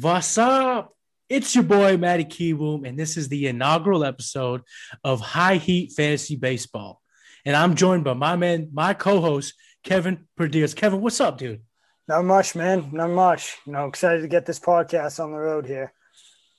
[0.00, 0.94] What's up?
[1.28, 4.62] It's your boy Matty Keyboom, and this is the inaugural episode
[5.02, 7.02] of High Heat Fantasy Baseball.
[7.44, 10.74] And I'm joined by my man, my co-host Kevin Perdias.
[10.74, 11.62] Kevin, what's up, dude?
[12.06, 12.90] Not much, man.
[12.92, 13.56] Not much.
[13.66, 15.92] You know, excited to get this podcast on the road here.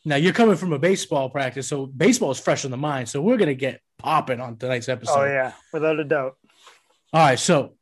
[0.05, 3.09] Now you're coming from a baseball practice, so baseball is fresh in the mind.
[3.09, 5.20] So we're gonna get popping on tonight's oh, episode.
[5.20, 6.38] Oh yeah, without a doubt.
[7.12, 7.73] All right, so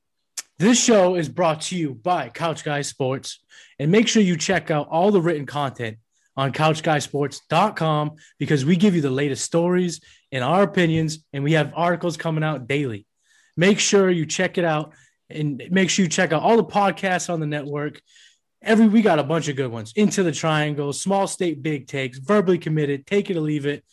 [0.60, 3.40] this show is brought to you by Couch Guys Sports.
[3.80, 5.98] And make sure you check out all the written content
[6.36, 11.74] on couchguysports.com because we give you the latest stories and our opinions, and we have
[11.76, 13.06] articles coming out daily.
[13.56, 14.94] Make sure you check it out
[15.30, 18.02] and make sure you check out all the podcasts on the network.
[18.62, 19.94] Every we got a bunch of good ones.
[19.96, 23.84] Into the Triangle, Small State Big Takes, Verbally Committed, Take It or Leave It,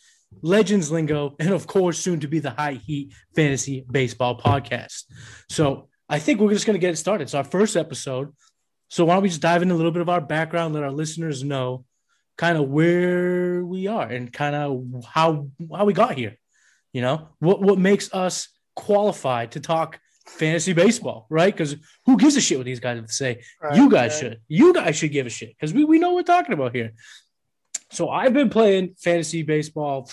[0.41, 5.03] Legends Lingo, and of course, soon to be the High Heat Fantasy Baseball Podcast.
[5.49, 7.25] So I think we're just going to get it started.
[7.25, 8.33] It's our first episode.
[8.89, 10.91] So why don't we just dive into a little bit of our background, let our
[10.91, 11.85] listeners know
[12.37, 16.37] kind of where we are and kind of how how we got here.
[16.93, 21.53] You know, what what makes us qualified to talk fantasy baseball, right?
[21.53, 23.43] Because who gives a shit what these guys have to say?
[23.61, 24.19] Right, you guys right.
[24.19, 24.41] should.
[24.47, 26.93] You guys should give a shit because we, we know what we're talking about here.
[27.91, 30.09] So I've been playing fantasy baseball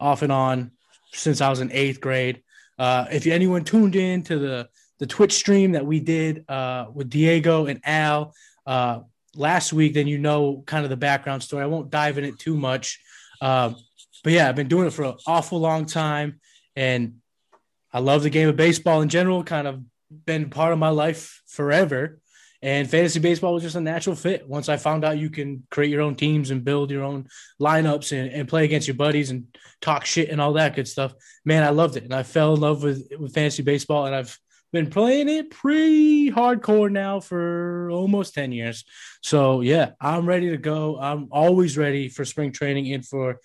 [0.00, 0.72] off and on
[1.12, 2.42] since I was in eighth grade.
[2.78, 7.10] Uh, if anyone tuned in to the the Twitch stream that we did uh, with
[7.10, 8.32] Diego and Al
[8.66, 9.00] uh,
[9.34, 11.62] last week, then you know kind of the background story.
[11.62, 13.00] I won't dive in it too much.
[13.40, 13.76] Um,
[14.22, 16.40] but yeah, I've been doing it for an awful long time.
[16.76, 17.16] And
[17.94, 19.80] I love the game of baseball in general, kind of
[20.26, 22.18] been part of my life forever.
[22.60, 24.48] And fantasy baseball was just a natural fit.
[24.48, 27.28] Once I found out you can create your own teams and build your own
[27.60, 29.44] lineups and, and play against your buddies and
[29.80, 32.04] talk shit and all that good stuff, man, I loved it.
[32.04, 34.06] And I fell in love with, with fantasy baseball.
[34.06, 34.36] And I've
[34.72, 38.84] been playing it pretty hardcore now for almost 10 years.
[39.22, 40.98] So yeah, I'm ready to go.
[40.98, 43.38] I'm always ready for spring training and for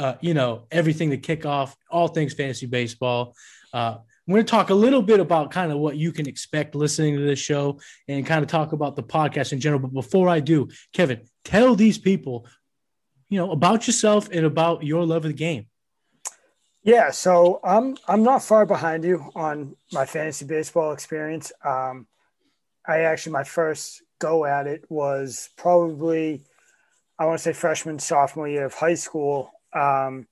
[0.00, 3.34] uh, you know, everything to kick off, all things fantasy baseball.
[3.72, 6.74] Uh, we're going to talk a little bit about kind of what you can expect
[6.74, 9.80] listening to this show and kind of talk about the podcast in general.
[9.80, 12.46] But before I do, Kevin, tell these people,
[13.28, 15.66] you know, about yourself and about your love of the game.
[16.82, 21.52] Yeah, so I'm I'm not far behind you on my fantasy baseball experience.
[21.62, 22.06] Um,
[22.86, 26.44] I actually my first go at it was probably
[27.18, 29.50] I want to say freshman sophomore year of high school.
[29.74, 30.26] Um,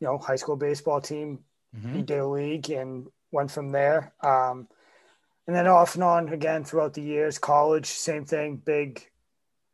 [0.00, 1.40] you know, high school baseball team
[1.76, 2.02] mm-hmm.
[2.02, 4.12] did a league and went from there.
[4.22, 4.68] Um,
[5.46, 7.38] and then off and on again throughout the years.
[7.38, 8.56] College, same thing.
[8.56, 9.08] Big,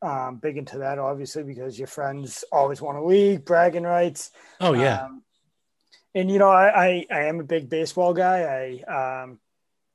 [0.03, 4.31] um, big into that obviously because your friends always want a league, bragging rights.
[4.61, 5.05] Oh yeah.
[5.05, 5.23] Um,
[6.15, 8.83] and you know, I, I, I am a big baseball guy.
[8.89, 9.39] I um,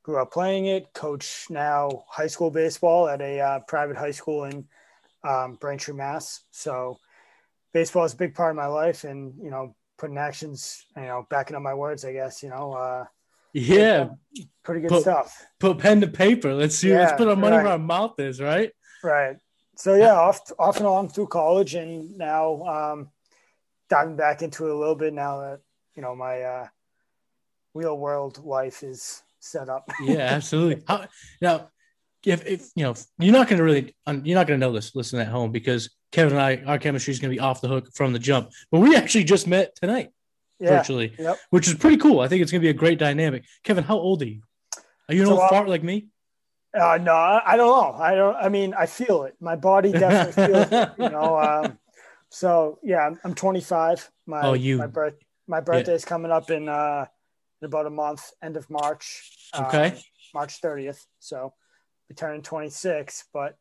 [0.01, 0.93] grew up playing it.
[0.93, 4.65] Coach now high school baseball at a uh, private high school in
[5.23, 6.41] um, Braintree, Mass.
[6.51, 6.99] So
[7.73, 11.27] baseball is a big part of my life, and you know, putting actions, you know,
[11.29, 12.05] backing up my words.
[12.05, 12.73] I guess you know.
[12.73, 13.05] Uh,
[13.53, 14.09] yeah,
[14.63, 15.45] pretty good put, stuff.
[15.59, 16.53] Put pen to paper.
[16.53, 16.89] Let's see.
[16.89, 17.63] Yeah, let's put our money right.
[17.63, 18.39] where our mouth is.
[18.39, 18.71] Right.
[19.03, 19.37] Right.
[19.75, 23.09] So yeah, off off and on through college, and now um,
[23.89, 25.59] diving back into it a little bit now that
[25.95, 26.67] you know my uh,
[27.73, 29.89] real world life is set up.
[30.01, 30.83] yeah, absolutely.
[30.87, 31.07] How,
[31.41, 31.69] now,
[32.25, 34.95] if, if you know, you're not going to really, you're not going to know this.
[34.95, 37.67] Listen at home because Kevin and I, our chemistry is going to be off the
[37.67, 38.51] hook from the jump.
[38.71, 40.11] But we actually just met tonight,
[40.59, 41.37] yeah, virtually, yep.
[41.49, 42.21] which is pretty cool.
[42.21, 43.43] I think it's going to be a great dynamic.
[43.63, 44.41] Kevin, how old are you?
[45.09, 46.07] Are you an so, old uh, fart like me?
[46.73, 48.01] Uh, no, I don't know.
[48.01, 48.35] I don't.
[48.35, 49.35] I mean, I feel it.
[49.39, 50.89] My body definitely feels it.
[50.97, 51.37] You know.
[51.37, 51.79] Um,
[52.29, 54.09] so yeah, I'm, I'm 25.
[54.25, 54.77] My oh, you.
[54.77, 55.15] My birth
[55.47, 57.05] my birthday is coming up in uh
[57.61, 59.31] in about a month, end of March.
[59.57, 59.87] Okay.
[59.87, 59.97] Um,
[60.33, 61.05] March 30th.
[61.19, 61.53] So
[62.09, 63.57] we turn 26, but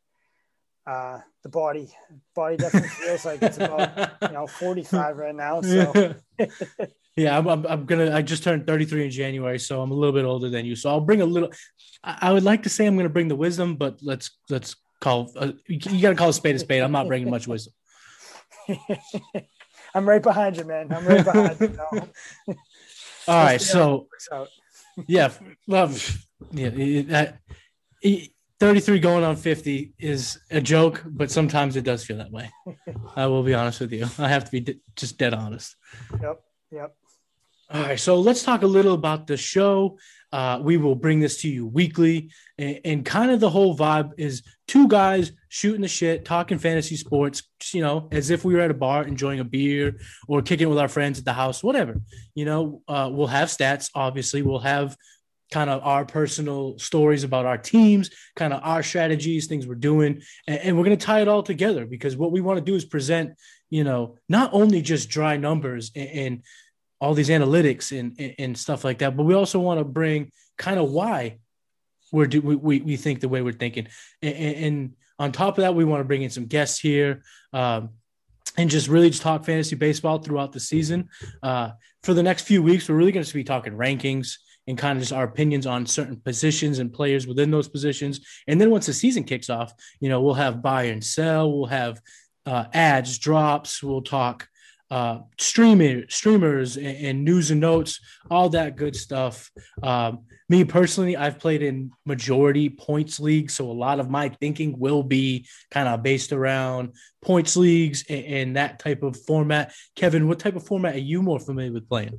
[0.87, 1.93] uh the body
[2.35, 5.61] body definitely feels like it's about you know 45 right now.
[5.61, 6.15] So
[7.17, 8.15] yeah, I'm, I'm, I'm, gonna.
[8.15, 10.77] I just turned 33 in January, so I'm a little bit older than you.
[10.77, 11.50] So I'll bring a little.
[12.05, 15.33] I, I would like to say I'm gonna bring the wisdom, but let's let's call.
[15.37, 16.83] Uh, you, gotta call a spade a spade.
[16.83, 17.73] I'm not bringing much wisdom.
[19.94, 20.93] I'm right behind you, man.
[20.93, 21.79] I'm right behind you.
[23.29, 24.09] All right, so
[25.06, 25.32] yeah,
[25.67, 26.23] love.
[26.53, 27.32] Yeah,
[28.58, 32.50] 33 going on 50 is a joke, but sometimes it does feel that way.
[33.17, 34.06] I will be honest with you.
[34.19, 35.76] I have to be d- just dead honest.
[36.23, 36.41] Yep.
[36.73, 36.97] Yep.
[37.69, 39.99] All right, so let's talk a little about the show.
[40.32, 44.12] Uh, we will bring this to you weekly, and, and, kind of the whole vibe
[44.19, 47.43] is two guys shooting the shit, talking fantasy sports,
[47.73, 49.99] you know, as if we were at a bar enjoying a beer
[50.29, 52.00] or kicking with our friends at the house, whatever.
[52.35, 54.43] You know, uh, we'll have stats, obviously.
[54.43, 54.97] We'll have
[55.52, 60.22] kind of our personal stories about our teams, kind of our strategies, things we're doing,
[60.46, 62.75] and, and we're going to tie it all together because what we want to do
[62.75, 63.34] is present,
[63.70, 66.43] you know, not only just dry numbers and, and
[67.00, 70.32] all these analytics and, and, and stuff like that, but we also want to bring
[70.58, 71.38] kind of why
[72.12, 73.88] we're do we, we think the way we're thinking,
[74.22, 77.22] and, and on top of that, we want to bring in some guests here.
[77.52, 77.90] Um,
[78.58, 81.08] and just really just talk fantasy baseball throughout the season.
[81.43, 81.70] Uh,
[82.02, 85.03] for the next few weeks, we're really going to be talking rankings, and kind of
[85.03, 88.21] just our opinions on certain positions and players within those positions.
[88.47, 91.67] And then once the season kicks off, you know, we'll have buy and sell, we'll
[91.67, 92.01] have
[92.45, 94.49] uh, adds, drops, we'll talk
[94.91, 99.51] uh, streaming, streamers and, and, news and notes, all that good stuff.
[99.83, 104.79] Um, me personally, I've played in majority points leagues, so a lot of my thinking
[104.79, 109.75] will be kind of based around points leagues and, and that type of format.
[109.97, 112.19] Kevin, what type of format are you more familiar with playing?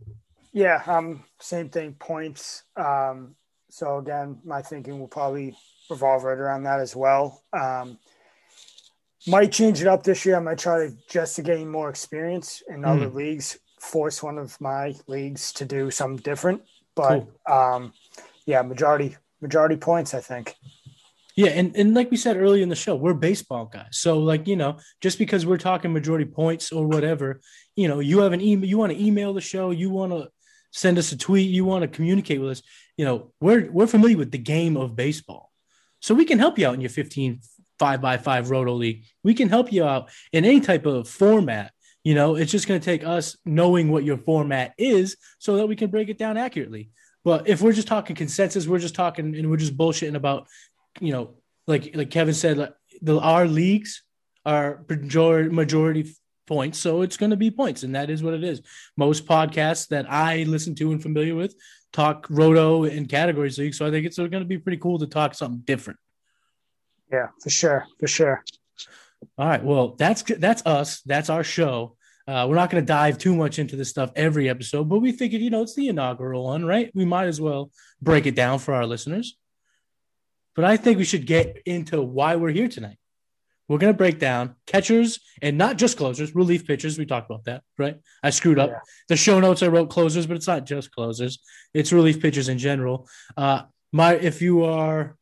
[0.57, 2.63] Yeah, um, same thing, points.
[2.75, 3.36] Um,
[3.69, 5.56] so again, my thinking will probably
[5.88, 7.44] revolve right around that as well.
[7.54, 8.00] Um,
[9.27, 10.36] might change it up this year.
[10.36, 12.88] I might try to just to gain more experience in mm.
[12.88, 16.63] other leagues, force one of my leagues to do something different.
[16.95, 17.56] But cool.
[17.56, 17.94] um,
[18.48, 20.56] yeah, majority majority points, I think.
[21.36, 24.00] Yeah, and, and like we said earlier in the show, we're baseball guys.
[24.00, 27.42] So like, you know, just because we're talking majority points or whatever,
[27.75, 30.31] you know, you have an email, you want to email the show, you want to
[30.72, 32.62] send us a tweet, you want to communicate with us,
[32.98, 35.52] you know, we're we're familiar with the game of baseball.
[36.00, 37.40] So we can help you out in your 15
[37.80, 39.04] five by five roto league.
[39.24, 41.72] We can help you out in any type of format.
[42.04, 45.68] You know, it's just going to take us knowing what your format is so that
[45.68, 46.90] we can break it down accurately.
[47.24, 50.48] But if we're just talking consensus, we're just talking and we're just bullshitting about,
[51.00, 51.36] you know,
[51.66, 54.04] like like Kevin said, like the our leagues
[54.46, 56.16] are majority majority
[56.48, 56.80] points.
[56.80, 57.84] So it's going to be points.
[57.84, 58.62] And that is what it is.
[58.96, 61.56] Most podcasts that I listen to and familiar with
[61.94, 63.76] talk roto and categories league.
[63.76, 66.00] So I think it's going to be pretty cool to talk something different.
[67.12, 67.86] Yeah, for sure.
[68.00, 68.44] For sure.
[69.38, 69.64] All right.
[69.64, 71.02] Well, that's that's us.
[71.02, 71.96] That's our show.
[72.28, 75.14] Uh, we're not going to dive too much into this stuff every episode, but we
[75.14, 76.92] figured, you know, it's the inaugural one, right?
[76.94, 77.72] We might as well
[78.02, 79.38] break it down for our listeners.
[80.54, 82.98] But I think we should get into why we're here tonight.
[83.68, 86.98] We're going to break down catchers and not just closers, relief pitchers.
[86.98, 87.98] We talked about that, right?
[88.24, 88.69] I screwed up.
[88.69, 88.80] Yeah.
[89.10, 91.40] The show notes I wrote closers, but it's not just closers.
[91.74, 93.10] It's relief pitchers in general.
[93.36, 95.18] Uh, my if you are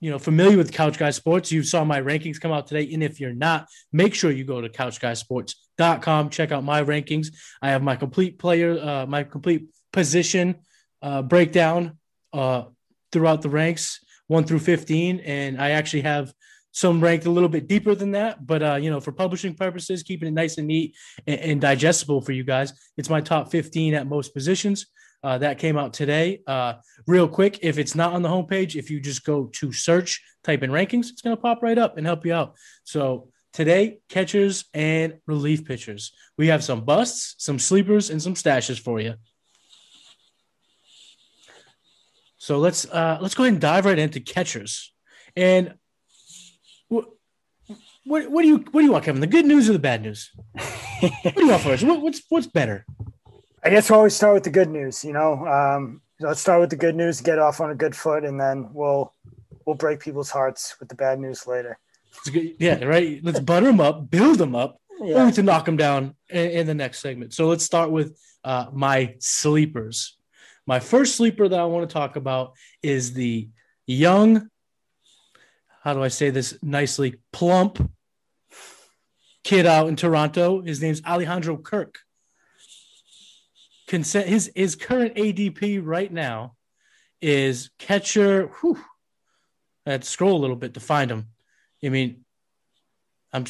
[0.00, 3.02] you know familiar with couch guy sports you saw my rankings come out today and
[3.02, 7.28] if you're not make sure you go to couchguysports.com check out my rankings
[7.62, 10.56] i have my complete player uh, my complete position
[11.00, 11.98] uh, breakdown
[12.34, 12.64] uh,
[13.12, 16.34] throughout the ranks 1 through 15 and i actually have
[16.74, 20.02] some ranked a little bit deeper than that, but uh, you know, for publishing purposes,
[20.02, 23.94] keeping it nice and neat and, and digestible for you guys, it's my top 15
[23.94, 24.86] at most positions.
[25.22, 26.42] Uh, that came out today.
[26.48, 26.74] Uh,
[27.06, 30.64] real quick, if it's not on the homepage, if you just go to search, type
[30.64, 32.56] in rankings, it's going to pop right up and help you out.
[32.82, 36.12] So today, catchers and relief pitchers.
[36.36, 39.14] We have some busts, some sleepers, and some stashes for you.
[42.36, 44.92] So let's uh, let's go ahead and dive right into catchers.
[45.36, 45.74] And
[48.04, 49.20] what, what do you what do you want, Kevin?
[49.20, 50.30] The good news or the bad news?
[50.52, 51.84] what do you want first?
[51.84, 52.84] What, what's what's better?
[53.62, 55.04] I guess we'll always start with the good news.
[55.04, 58.24] You know, um, let's start with the good news, get off on a good foot,
[58.24, 59.12] and then we'll
[59.64, 61.78] we'll break people's hearts with the bad news later.
[62.32, 63.20] Yeah, right.
[63.22, 65.16] Let's butter them up, build them up, yeah.
[65.16, 67.34] only to knock them down in, in, the next segment.
[67.34, 70.16] So let's start with uh, my sleepers.
[70.64, 72.52] My first sleeper that I want to talk about
[72.82, 73.48] is the
[73.86, 74.48] young
[75.84, 77.16] how do I say this nicely?
[77.30, 77.92] Plump
[79.44, 80.62] kid out in Toronto.
[80.62, 81.98] His name's Alejandro Kirk.
[83.86, 86.56] Consent his his current ADP right now
[87.20, 88.46] is catcher.
[88.60, 88.78] Whew,
[89.86, 91.28] I had to scroll a little bit to find him.
[91.84, 92.24] I mean,
[93.32, 93.44] I'm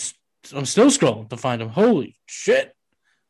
[0.52, 1.68] I'm still scrolling to find him.
[1.68, 2.74] Holy shit!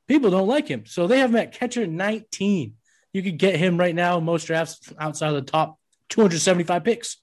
[0.08, 2.74] People don't like him, so they have him at catcher 19.
[3.12, 5.78] You could get him right now in most drafts outside of the top
[6.08, 7.18] 275 picks.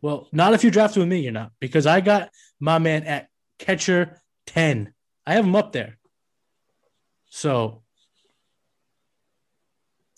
[0.00, 3.28] Well, not if you draft with me, you're not, because I got my man at
[3.58, 4.92] catcher 10.
[5.26, 5.98] I have them up there.
[7.30, 7.82] So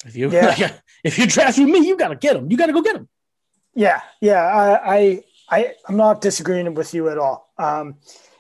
[0.05, 0.73] if you yeah.
[1.05, 2.51] if you draft with me, you gotta get them.
[2.51, 3.09] You gotta go get them.
[3.75, 4.43] Yeah, yeah.
[4.43, 7.53] I I, I I'm not disagreeing with you at all.
[7.59, 7.97] Um,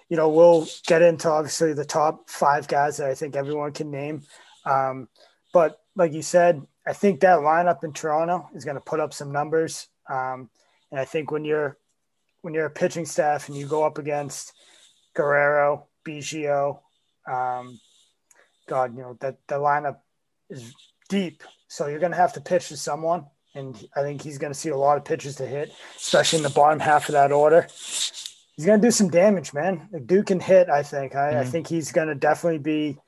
[0.08, 3.90] you know, we'll get into obviously the top five guys that I think everyone can
[3.90, 4.22] name.
[4.66, 5.08] Um,
[5.52, 9.14] but like you said, I think that lineup in Toronto is going to put up
[9.14, 9.88] some numbers.
[10.08, 10.50] Um,
[10.90, 11.78] and I think when you're
[12.42, 14.52] when you're a pitching staff and you go up against
[15.14, 16.80] Guerrero, Biggio,
[17.30, 17.78] um,
[18.66, 19.98] God, you know that the lineup
[20.50, 20.74] is
[21.08, 24.52] deep, so you're going to have to pitch to someone, and I think he's going
[24.52, 27.32] to see a lot of pitches to hit, especially in the bottom half of that
[27.32, 27.66] order.
[28.56, 29.88] He's going to do some damage, man.
[30.06, 31.14] Duke can hit, I think.
[31.14, 31.38] I, mm-hmm.
[31.38, 32.98] I think he's going to definitely be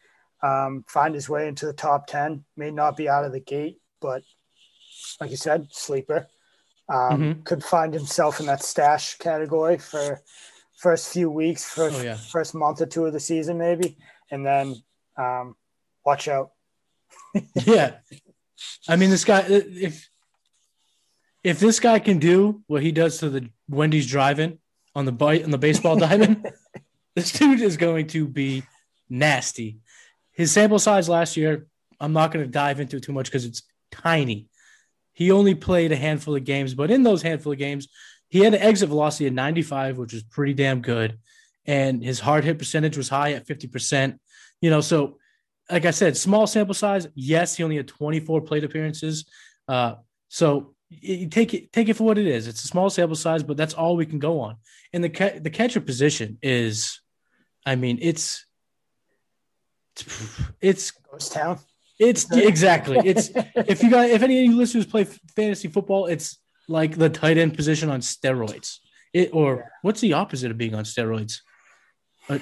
[0.43, 2.45] um, find his way into the top ten.
[2.57, 4.23] May not be out of the gate, but
[5.21, 6.27] like you said, sleeper.
[6.89, 7.43] Um, mm-hmm.
[7.43, 10.21] Could find himself in that stash category for
[10.77, 12.17] first few weeks, first oh, yeah.
[12.17, 13.97] first month or two of the season, maybe,
[14.31, 14.77] and then
[15.17, 15.57] um,
[16.05, 16.53] watch out.
[17.55, 17.97] yeah,
[18.89, 20.09] I mean, this guy if
[21.43, 24.59] if this guy can do what he does to the Wendy's drive-in
[24.95, 26.51] on the bite on the baseball diamond,
[27.15, 28.63] this dude is going to be
[29.09, 29.79] nasty.
[30.33, 31.67] His sample size last year,
[32.01, 34.49] I'm not going to dive into too much because it's tiny.
[35.13, 37.89] He only played a handful of games, but in those handful of games,
[38.37, 41.19] he had an exit velocity of 95, which was pretty damn good.
[41.65, 44.19] And his hard hit percentage was high at 50%.
[44.61, 45.17] You know, so
[45.71, 47.09] like I said, small sample size.
[47.15, 49.25] Yes, he only had 24 plate appearances.
[49.67, 49.95] Uh,
[50.29, 52.47] so you take it take it for what it is.
[52.47, 54.57] It's a small sample size, but that's all we can go on.
[54.93, 57.01] And the ca- the catcher position is,
[57.65, 58.45] I mean, it's
[59.97, 61.59] it's, it's ghost town.
[61.99, 62.99] It's exactly.
[63.03, 67.09] It's if you got if any of you listeners play fantasy football, it's like the
[67.09, 68.79] tight end position on steroids.
[69.13, 71.41] It or what's the opposite of being on steroids?
[72.29, 72.39] Uh,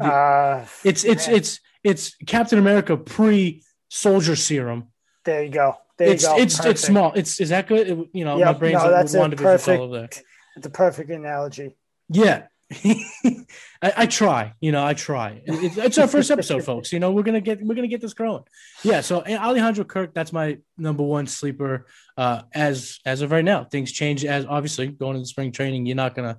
[0.00, 4.88] uh, it's it's it's it's Captain America pre soldier serum.
[5.24, 5.76] There you go.
[5.98, 6.38] There it's, you go.
[6.38, 6.70] It's Perfect.
[6.72, 7.12] it's small.
[7.14, 7.88] It's is that good?
[7.88, 8.46] It, you know, yep.
[8.46, 10.22] my brain's no, that's a perfect.
[10.56, 11.76] It's a perfect analogy.
[12.08, 12.44] Yeah,
[12.84, 13.44] I,
[13.80, 15.40] I, try, you know, I try.
[15.44, 16.92] It's, it's our first episode, folks.
[16.92, 18.42] You know, we're gonna get we're gonna get this growing.
[18.82, 19.02] Yeah.
[19.02, 21.86] So Alejandro Kirk, that's my number one sleeper.
[22.16, 24.24] Uh, as as of right now, things change.
[24.24, 26.38] As obviously going into spring training, you're not gonna,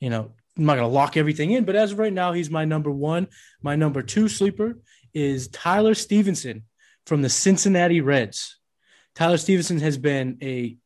[0.00, 1.64] you know, I'm not gonna lock everything in.
[1.64, 3.26] But as of right now, he's my number one.
[3.60, 4.78] My number two sleeper
[5.12, 6.62] is Tyler Stephenson
[7.04, 8.58] from the Cincinnati Reds.
[9.14, 10.76] Tyler Stephenson has been a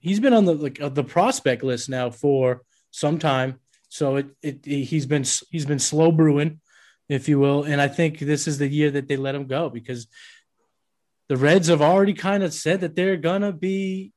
[0.00, 3.60] he's been on the like uh, the prospect list now for some time.
[3.90, 6.60] So it, it, he's been he's been slow brewing,
[7.08, 9.68] if you will, and I think this is the year that they let him go
[9.68, 10.06] because
[11.28, 14.12] the Reds have already kind of said that they're gonna be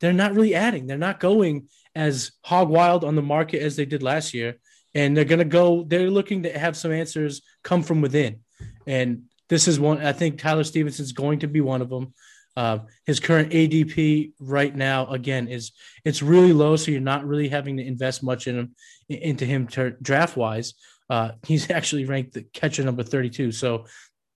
[0.00, 0.86] they're not really adding.
[0.86, 4.56] They're not going as hog wild on the market as they did last year.
[4.94, 8.40] And they're gonna go, they're looking to have some answers come from within.
[8.86, 12.12] And this is one, I think Tyler Stephenson's going to be one of them.
[12.56, 15.72] Uh, his current ADP right now, again, is
[16.04, 18.74] it's really low, so you're not really having to invest much in him
[19.08, 19.66] into him
[20.02, 20.74] draft wise.
[21.10, 23.52] Uh, he's actually ranked the catcher number 32.
[23.52, 23.84] So,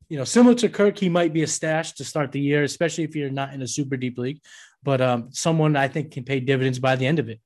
[0.08, 3.04] you know, similar to Kirk, he might be a stash to start the year, especially
[3.04, 4.40] if you're not in a super deep league.
[4.82, 7.40] But um, someone I think can pay dividends by the end of it.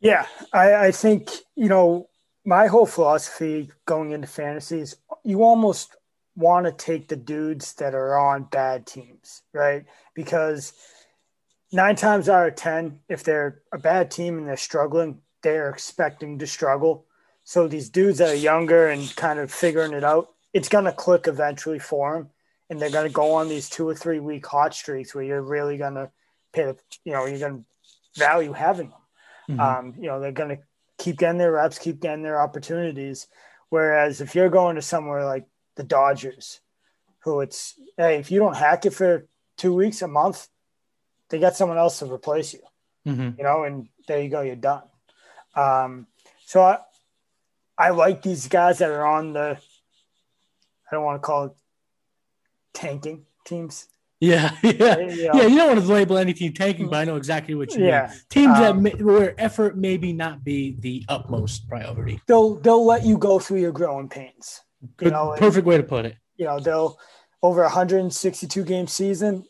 [0.00, 2.08] Yeah, I, I think you know
[2.44, 5.96] my whole philosophy going into fantasy is you almost
[6.36, 9.84] want to take the dudes that are on bad teams, right?
[10.14, 10.72] Because
[11.72, 16.38] nine times out of 10, if they're a bad team and they're struggling, they're expecting
[16.38, 17.06] to struggle.
[17.44, 20.92] So these dudes that are younger and kind of figuring it out, it's going to
[20.92, 22.30] click eventually for them.
[22.70, 25.42] And they're going to go on these two or three week hot streaks where you're
[25.42, 26.10] really going to
[26.52, 28.98] pay the, you know, you're going to value having them.
[29.50, 29.60] Mm-hmm.
[29.60, 30.62] Um, you know, they're going to
[30.98, 33.26] keep getting their reps, keep getting their opportunities.
[33.68, 35.44] Whereas if you're going to somewhere like
[35.76, 36.60] the Dodgers,
[37.20, 39.26] who it's hey, if you don't hack it for
[39.56, 40.48] two weeks, a month,
[41.30, 42.60] they got someone else to replace you.
[43.06, 43.38] Mm-hmm.
[43.38, 44.82] You know, and there you go, you're done.
[45.54, 46.06] Um,
[46.46, 46.78] so I,
[47.76, 49.58] I like these guys that are on the.
[50.90, 51.52] I don't want to call it
[52.72, 53.88] tanking teams.
[54.20, 55.46] Yeah, yeah, you know, yeah.
[55.46, 58.08] You don't want to label any team tanking, but I know exactly what you yeah.
[58.08, 58.20] mean.
[58.30, 62.20] Teams um, that may, where effort maybe not be the utmost priority.
[62.26, 64.62] They'll they'll let you go through your growing pains.
[64.96, 66.16] Good, you know, perfect and, way to put it.
[66.36, 66.98] You know, they'll
[67.42, 69.44] over 162 game season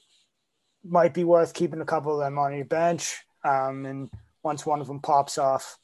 [0.85, 3.25] might be worth keeping a couple of them on your bench.
[3.45, 4.11] Um, and
[4.43, 5.79] once one of them pops off,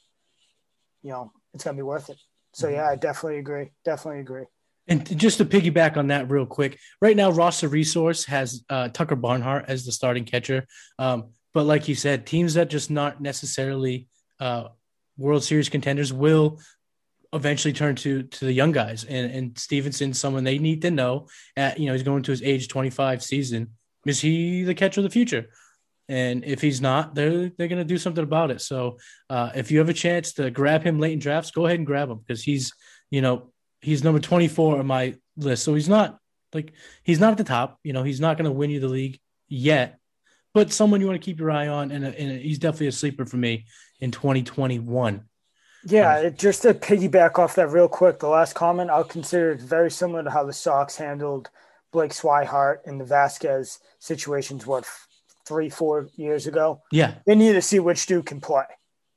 [1.01, 2.17] you know, it's gonna be worth it.
[2.53, 2.75] So mm-hmm.
[2.75, 3.71] yeah, I definitely agree.
[3.83, 4.45] Definitely agree.
[4.87, 9.15] And just to piggyback on that real quick, right now roster resource has uh, Tucker
[9.15, 10.67] Barnhart as the starting catcher.
[10.99, 14.07] Um, but like you said, teams that just not necessarily
[14.39, 14.69] uh,
[15.17, 16.59] World Series contenders will
[17.33, 21.27] eventually turn to to the young guys and and Stephenson, someone they need to know
[21.55, 23.69] at you know he's going to his age 25 season
[24.05, 25.45] is he the catcher of the future
[26.09, 28.97] and if he's not they're they're going to do something about it so
[29.29, 31.87] uh, if you have a chance to grab him late in drafts go ahead and
[31.87, 32.73] grab him because he's
[33.11, 36.19] you know he's number 24 on my list so he's not
[36.53, 36.73] Like
[37.03, 37.79] he's not at the top.
[37.83, 39.99] You know, he's not going to win you the league yet,
[40.53, 43.25] but someone you want to keep your eye on, and, and he's definitely a sleeper
[43.25, 43.65] for me
[43.99, 45.23] in 2021.
[45.85, 49.61] Yeah, it, just to piggyback off that real quick, the last comment I'll consider it
[49.61, 51.49] very similar to how the Sox handled
[51.91, 54.65] Blake Swihart and the Vazquez situations.
[54.67, 54.85] What
[55.45, 56.81] three, four years ago?
[56.91, 58.65] Yeah, they need to see which dude can play.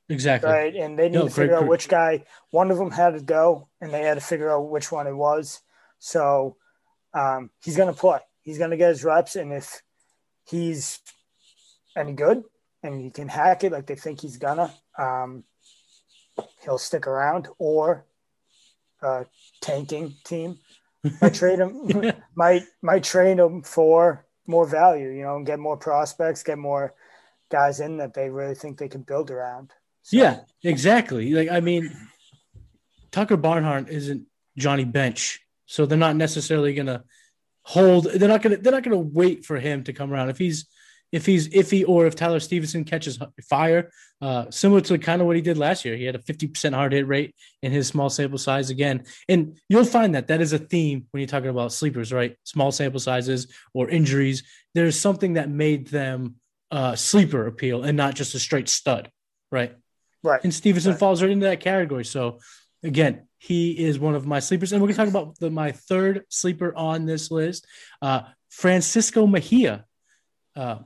[0.09, 0.49] Exactly.
[0.49, 2.25] Right, and they need no, to figure great, out which guy.
[2.51, 5.15] One of them had to go, and they had to figure out which one it
[5.15, 5.61] was.
[5.99, 6.57] So
[7.13, 8.19] um, he's going to play.
[8.43, 9.81] He's going to get his reps, and if
[10.47, 10.99] he's
[11.95, 12.43] any good
[12.83, 15.43] and he can hack it like they think he's gonna, um,
[16.63, 17.47] he'll stick around.
[17.57, 18.05] Or
[19.01, 19.25] a
[19.61, 20.59] tanking team
[21.21, 25.77] might trade him, might might trade him for more value, you know, and get more
[25.77, 26.93] prospects, get more
[27.49, 29.71] guys in that they really think they can build around.
[30.01, 30.17] So.
[30.17, 31.31] Yeah, exactly.
[31.31, 31.89] Like I mean,
[33.11, 34.27] Tucker Barnhart isn't
[34.57, 37.03] Johnny Bench, so they're not necessarily gonna
[37.63, 38.05] hold.
[38.05, 38.57] They're not gonna.
[38.57, 40.29] They're not gonna wait for him to come around.
[40.29, 40.67] If he's
[41.15, 43.17] if he's iffy or if Tyler Stephenson catches
[43.47, 43.89] fire,
[44.21, 45.95] uh, similar to kind of what he did last year.
[45.95, 49.05] He had a 50% hard hit rate in his small sample size again.
[49.29, 52.35] And you'll find that that is a theme when you're talking about sleepers, right?
[52.43, 54.43] Small sample sizes or injuries.
[54.73, 56.35] There's something that made them
[56.69, 59.09] uh, sleeper appeal and not just a straight stud,
[59.53, 59.73] right?
[60.21, 60.43] Right.
[60.43, 60.99] And Stephenson right.
[60.99, 62.03] falls right into that category.
[62.03, 62.39] So
[62.83, 64.73] again, he is one of my sleepers.
[64.73, 67.65] And we're going to talk about the, my third sleeper on this list,
[68.01, 69.85] uh, Francisco Mejia.
[70.57, 70.79] Uh,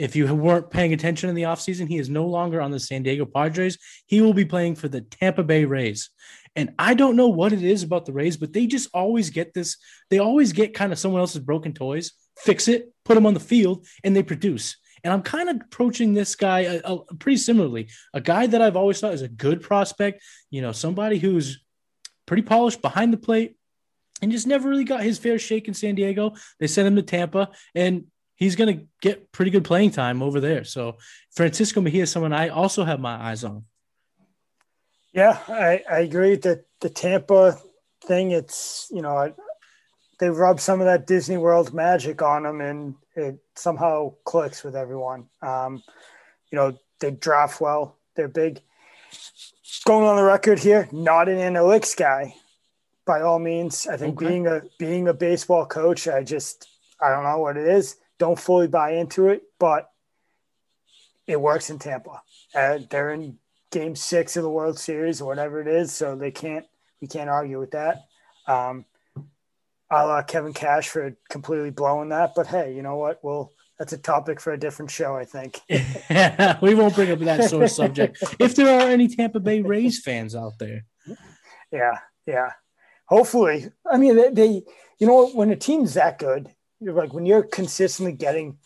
[0.00, 3.02] if you weren't paying attention in the offseason, he is no longer on the San
[3.02, 3.76] Diego Padres.
[4.06, 6.08] He will be playing for the Tampa Bay Rays.
[6.56, 9.52] And I don't know what it is about the Rays, but they just always get
[9.52, 9.76] this.
[10.08, 13.40] They always get kind of someone else's broken toys, fix it, put them on the
[13.40, 14.78] field, and they produce.
[15.04, 17.90] And I'm kind of approaching this guy uh, uh, pretty similarly.
[18.14, 21.62] A guy that I've always thought is a good prospect, you know, somebody who's
[22.24, 23.56] pretty polished behind the plate
[24.22, 26.32] and just never really got his fair shake in San Diego.
[26.58, 28.06] They sent him to Tampa, and
[28.40, 30.64] he's going to get pretty good playing time over there.
[30.64, 30.96] So
[31.30, 33.64] Francisco Mejia is someone I also have my eyes on.
[35.12, 37.58] Yeah, I, I agree that the Tampa
[38.04, 39.32] thing, it's, you know,
[40.18, 44.74] they rub some of that Disney World magic on them and it somehow clicks with
[44.74, 45.28] everyone.
[45.42, 45.82] Um,
[46.50, 48.60] you know, they draft well, they're big.
[49.84, 52.34] Going on the record here, not an analytics guy
[53.06, 53.86] by all means.
[53.86, 54.28] I think okay.
[54.28, 56.68] being a being a baseball coach, I just
[57.00, 59.90] I don't know what it is don't fully buy into it, but
[61.26, 62.22] it works in Tampa.
[62.54, 63.38] Uh, they're in
[63.72, 66.66] Game Six of the World Series or whatever it is, so they can't
[67.00, 68.04] we can't argue with that.
[68.46, 68.84] Um,
[69.90, 73.24] a la Kevin Cash for completely blowing that, but hey, you know what?
[73.24, 75.60] Well, that's a topic for a different show, I think.
[76.60, 78.22] we won't bring up that sort of subject.
[78.38, 80.84] If there are any Tampa Bay Rays fans out there,
[81.72, 82.50] yeah, yeah.
[83.06, 84.62] Hopefully, I mean they, they
[84.98, 88.58] you know, when a team's that good, you're like when you're consistently getting,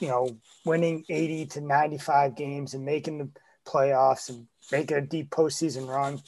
[0.00, 3.28] you know, winning 80 to 95 games and making the
[3.64, 6.20] playoffs and making a deep postseason run,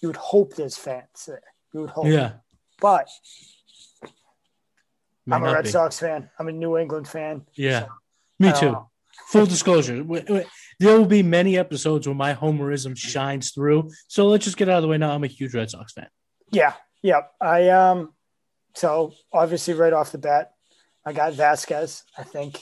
[0.00, 1.42] you would hope there's fans there.
[1.72, 2.06] You would hope.
[2.06, 2.32] Yeah.
[2.80, 3.08] But
[5.26, 5.70] May I'm a Red be.
[5.70, 6.28] Sox fan.
[6.38, 7.46] I'm a New England fan.
[7.54, 7.84] Yeah.
[7.84, 7.88] So,
[8.38, 8.76] Me too.
[9.28, 10.02] Full disclosure.
[10.04, 13.90] There will be many episodes where my homerism shines through.
[14.08, 15.12] So let's just get out of the way now.
[15.12, 16.08] I'm a huge Red Sox fan.
[16.50, 16.74] Yeah.
[17.02, 17.22] Yeah.
[17.40, 18.12] I um
[18.74, 20.53] so obviously right off the bat,
[21.06, 22.02] I got Vazquez.
[22.16, 22.60] I think,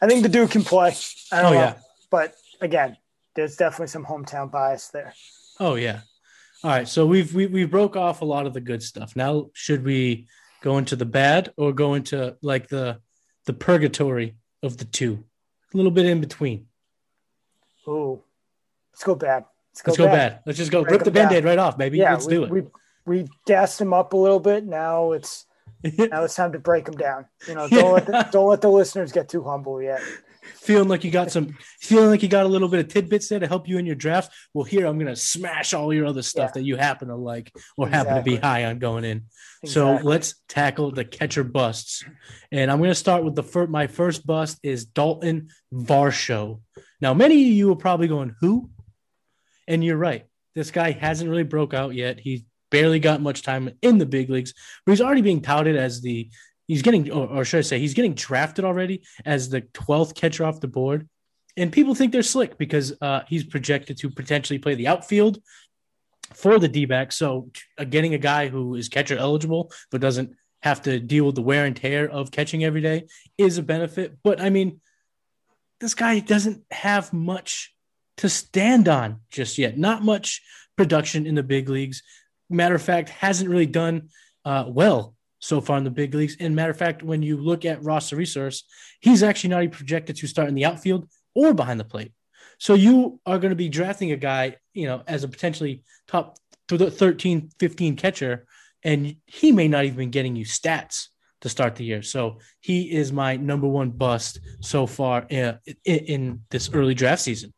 [0.00, 0.94] I think the dude can play.
[1.30, 1.74] I don't oh, know, yeah.
[2.10, 2.96] but again,
[3.34, 5.14] there's definitely some hometown bias there.
[5.58, 6.00] Oh yeah.
[6.64, 9.16] All right, so we've we we broke off a lot of the good stuff.
[9.16, 10.28] Now, should we
[10.62, 13.00] go into the bad or go into like the
[13.46, 15.24] the purgatory of the two,
[15.74, 16.66] a little bit in between?
[17.88, 18.22] Ooh,
[18.92, 19.44] let's go bad.
[19.72, 20.32] Let's go, let's go bad.
[20.32, 20.40] bad.
[20.46, 21.98] Let's just go Break rip the band-aid right off, baby.
[21.98, 22.50] Yeah, let's we, do it.
[22.50, 22.62] We
[23.04, 24.64] we gassed him up a little bit.
[24.64, 25.46] Now it's
[25.84, 27.26] now it's time to break them down.
[27.48, 30.00] You know, don't let the, don't let the listeners get too humble yet.
[30.56, 33.38] Feeling like you got some, feeling like you got a little bit of tidbits there
[33.38, 34.32] to help you in your draft.
[34.54, 36.60] Well, here I'm gonna smash all your other stuff yeah.
[36.60, 38.10] that you happen to like or exactly.
[38.10, 39.24] happen to be high on going in.
[39.62, 39.68] Exactly.
[39.70, 42.04] So let's tackle the catcher busts,
[42.50, 43.70] and I'm gonna start with the first.
[43.70, 46.60] My first bust is Dalton Varsho.
[47.00, 48.70] Now, many of you are probably going, "Who?"
[49.68, 50.26] And you're right.
[50.54, 52.20] This guy hasn't really broke out yet.
[52.20, 54.54] He's barely got much time in the big leagues,
[54.84, 56.28] but he's already being touted as the
[56.66, 60.44] he's getting or, or should I say he's getting drafted already as the 12th catcher
[60.44, 61.08] off the board.
[61.56, 65.38] And people think they're slick because uh, he's projected to potentially play the outfield
[66.34, 67.12] for the D back.
[67.12, 71.34] So uh, getting a guy who is catcher eligible but doesn't have to deal with
[71.34, 73.04] the wear and tear of catching every day
[73.36, 74.16] is a benefit.
[74.24, 74.80] But I mean,
[75.78, 77.74] this guy doesn't have much
[78.18, 79.76] to stand on just yet.
[79.76, 80.40] Not much
[80.76, 82.02] production in the big leagues
[82.52, 84.08] matter of fact, hasn't really done
[84.44, 86.36] uh, well so far in the big leagues.
[86.38, 88.64] And matter of fact, when you look at roster resource,
[89.00, 92.12] he's actually not even projected to start in the outfield or behind the plate.
[92.58, 96.38] So you are going to be drafting a guy, you know, as a potentially top
[96.68, 98.46] 13, 15 catcher,
[98.84, 101.08] and he may not even be getting you stats
[101.40, 102.02] to start the year.
[102.02, 107.22] So he is my number one bust so far in, in, in this early draft
[107.22, 107.52] season.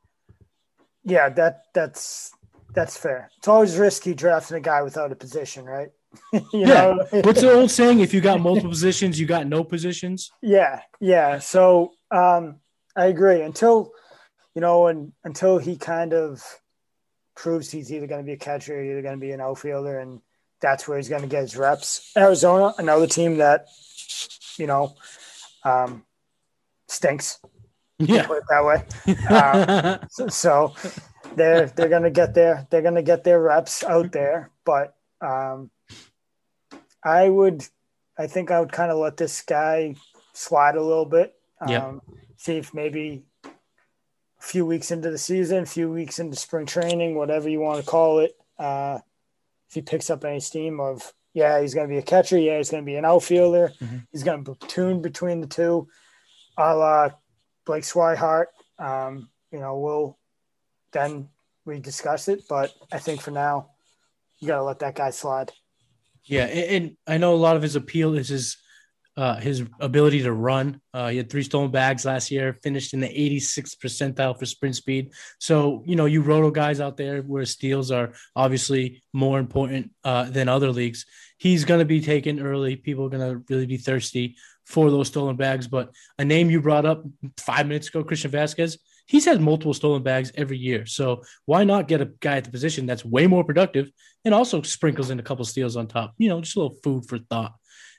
[1.04, 2.32] Yeah, that that's
[2.74, 3.30] that's fair.
[3.38, 5.88] It's always risky drafting a guy without a position, right?
[6.52, 6.94] yeah.
[7.10, 8.00] What's the old saying?
[8.00, 10.30] If you got multiple positions, you got no positions.
[10.42, 11.38] Yeah, yeah.
[11.38, 12.60] So um,
[12.96, 13.42] I agree.
[13.42, 13.92] Until
[14.54, 16.42] you know, and until he kind of
[17.36, 19.98] proves he's either going to be a catcher or either going to be an outfielder,
[19.98, 20.20] and
[20.60, 22.12] that's where he's going to get his reps.
[22.16, 23.66] Arizona, another team that
[24.58, 24.94] you know
[25.64, 26.04] um,
[26.88, 27.40] stinks.
[27.98, 29.28] Yeah, put it that way.
[29.28, 30.74] Um, so, so
[31.36, 35.70] they're they're going to get their they're to get their reps out there, but um,
[37.04, 37.64] I would,
[38.18, 39.94] I think I would kind of let this guy
[40.32, 41.34] slide a little bit.
[41.60, 41.92] Um, yeah.
[42.36, 43.50] See if maybe a
[44.42, 47.90] few weeks into the season, a few weeks into spring training, whatever you want to
[47.90, 48.98] call it, uh,
[49.68, 52.38] if he picks up any steam of, yeah, he's going to be a catcher.
[52.38, 53.72] Yeah, he's going to be an outfielder.
[53.80, 53.96] Mm-hmm.
[54.12, 55.88] He's going to platoon between the two,
[56.56, 57.10] a la
[57.66, 58.46] Blake Swihart.
[58.78, 60.18] Um, you know, we'll
[60.94, 61.28] then
[61.66, 62.44] we discuss it.
[62.48, 63.70] But I think for now,
[64.38, 65.52] you got to let that guy slide.
[66.24, 68.56] Yeah, and, I know a lot of his appeal is his
[69.16, 70.80] uh, his ability to run.
[70.92, 74.74] Uh, he had three stolen bags last year, finished in the 86th percentile for sprint
[74.74, 75.12] speed.
[75.38, 80.24] So, you know, you roto guys out there where steals are obviously more important uh,
[80.24, 81.06] than other leagues.
[81.38, 82.74] He's going to be taken early.
[82.74, 85.68] People are going to really be thirsty for those stolen bags.
[85.68, 87.04] But a name you brought up
[87.36, 90.86] five minutes ago, Christian Vazquez, he's had multiple stolen bags every year.
[90.86, 93.90] So why not get a guy at the position that's way more productive
[94.24, 96.14] and also sprinkles in a couple steals on top?
[96.18, 97.54] You know, just a little food for thought.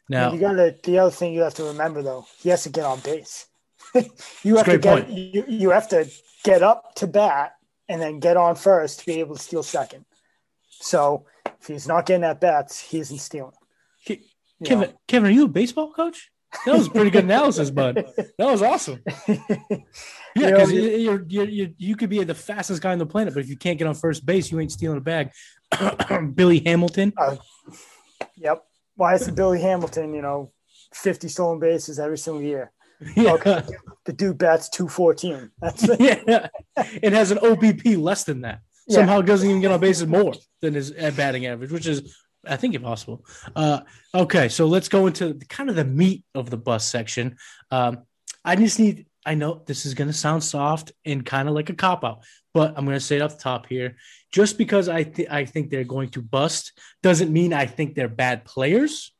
[0.10, 2.70] Now you got to the other thing you have to remember though, he has to
[2.70, 3.48] get on base.
[4.44, 6.10] you have to get you, you have to
[6.44, 7.54] get up to bat
[7.90, 10.06] and then get on first to be able to steal second.
[10.70, 11.26] So
[11.60, 13.54] if he's not getting at bats, he isn't stealing.
[14.64, 16.32] Kevin, Kevin, are you a baseball coach?
[16.66, 17.96] That was pretty good analysis, bud.
[18.38, 19.04] That was awesome.
[20.36, 23.06] Yeah, because you, know, you're, you're, you're, you could be the fastest guy on the
[23.06, 25.32] planet, but if you can't get on first base, you ain't stealing a bag.
[26.36, 27.14] Billy Hamilton.
[27.18, 27.38] Uh,
[28.36, 28.66] yep.
[28.96, 30.14] Why is Billy Hamilton?
[30.14, 30.52] You know,
[30.94, 32.72] fifty stolen bases every single year.
[33.16, 33.34] Yeah.
[33.34, 33.62] Okay.
[34.06, 35.52] The dude bats two fourteen.
[35.60, 36.48] That's yeah.
[36.78, 38.62] It has an OBP less than that.
[38.88, 38.96] Yeah.
[38.96, 42.16] Somehow doesn't even get on bases more than his batting average, which is
[42.48, 43.26] I think impossible.
[43.56, 43.82] Uh,
[44.14, 47.38] okay, so let's go into kind of the meat of the bus section.
[47.72, 48.04] Um,
[48.44, 49.08] I just need.
[49.28, 52.20] I know this is going to sound soft and kind of like a cop out,
[52.54, 53.98] but I'm going to say it off the top here.
[54.32, 58.08] Just because I th- I think they're going to bust doesn't mean I think they're
[58.08, 59.12] bad players.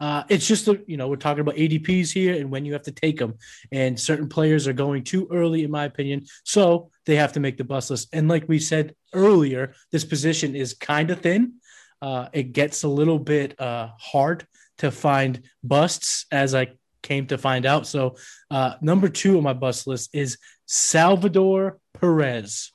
[0.00, 2.82] Uh, it's just a, you know we're talking about ADPs here and when you have
[2.82, 3.34] to take them,
[3.70, 7.56] and certain players are going too early, in my opinion, so they have to make
[7.56, 8.08] the bust list.
[8.12, 11.54] And like we said earlier, this position is kind of thin
[12.02, 14.46] uh, it gets a little bit uh, hard
[14.78, 17.86] to find busts, as I came to find out.
[17.86, 18.16] So,
[18.50, 20.36] uh, number two on my bust list is
[20.66, 22.72] Salvador Perez,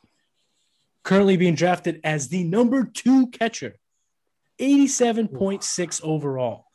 [1.03, 3.75] currently being drafted as the number two catcher,
[4.59, 6.65] 87.6 overall.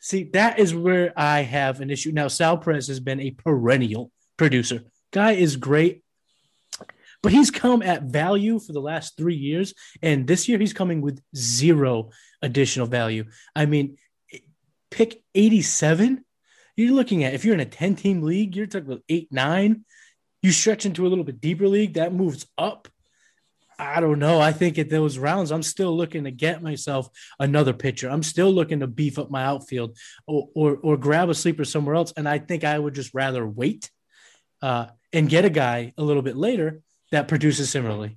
[0.00, 2.10] See, that is where I have an issue.
[2.12, 4.82] Now, Sal Perez has been a perennial producer.
[5.12, 6.02] Guy is great
[7.22, 9.74] but he's come at value for the last three years.
[10.02, 12.10] And this year he's coming with zero
[12.42, 13.24] additional value.
[13.56, 13.96] I mean,
[14.90, 16.24] pick 87.
[16.76, 19.84] You're looking at if you're in a 10 team league, you're talking about eight, nine.
[20.42, 22.86] You stretch into a little bit deeper league, that moves up.
[23.80, 24.40] I don't know.
[24.40, 28.08] I think at those rounds, I'm still looking to get myself another pitcher.
[28.08, 31.94] I'm still looking to beef up my outfield or or, or grab a sleeper somewhere
[31.94, 32.12] else.
[32.16, 33.90] And I think I would just rather wait
[34.62, 38.16] uh, and get a guy a little bit later that produces similarly.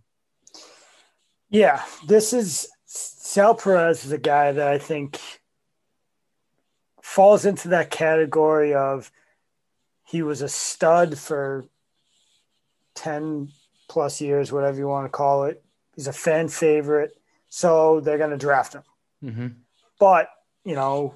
[1.49, 5.19] Yeah, this is Sal Perez is a guy that I think
[7.01, 9.11] falls into that category of
[10.05, 11.65] he was a stud for
[12.95, 13.49] 10
[13.87, 15.63] plus years, whatever you want to call it.
[15.95, 17.11] He's a fan favorite,
[17.49, 18.83] so they're going to draft him.
[19.23, 19.47] Mm-hmm.
[19.99, 20.29] But,
[20.63, 21.15] you know,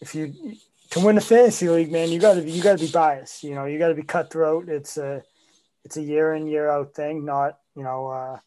[0.00, 0.34] if you
[0.90, 3.44] to win a fantasy league, man, you got to you got to be biased.
[3.44, 4.68] You know, you got to be cutthroat.
[4.68, 5.22] It's a
[5.84, 8.38] it's a year in year out thing, not you know uh,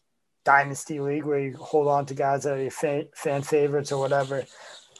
[0.44, 4.00] dynasty league where you hold on to guys that are your fan, fan favorites or
[4.00, 4.44] whatever.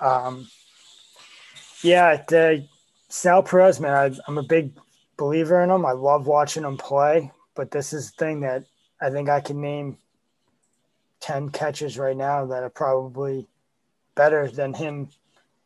[0.00, 0.48] Um,
[1.82, 2.66] yeah, the
[3.08, 4.72] Sal Perez, man, I, I'm a big
[5.16, 5.86] believer in him.
[5.86, 8.64] I love watching him play, but this is the thing that
[9.00, 9.98] I think I can name
[11.20, 13.46] ten catches right now that are probably
[14.14, 15.08] better than him,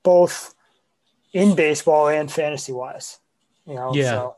[0.02, 0.54] both
[1.32, 3.18] in baseball and fantasy wise.
[3.66, 4.10] You know, Yeah.
[4.10, 4.36] So,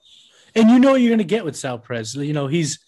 [0.54, 2.14] And you know what you're going to get with Sal Perez.
[2.14, 2.78] You know, he's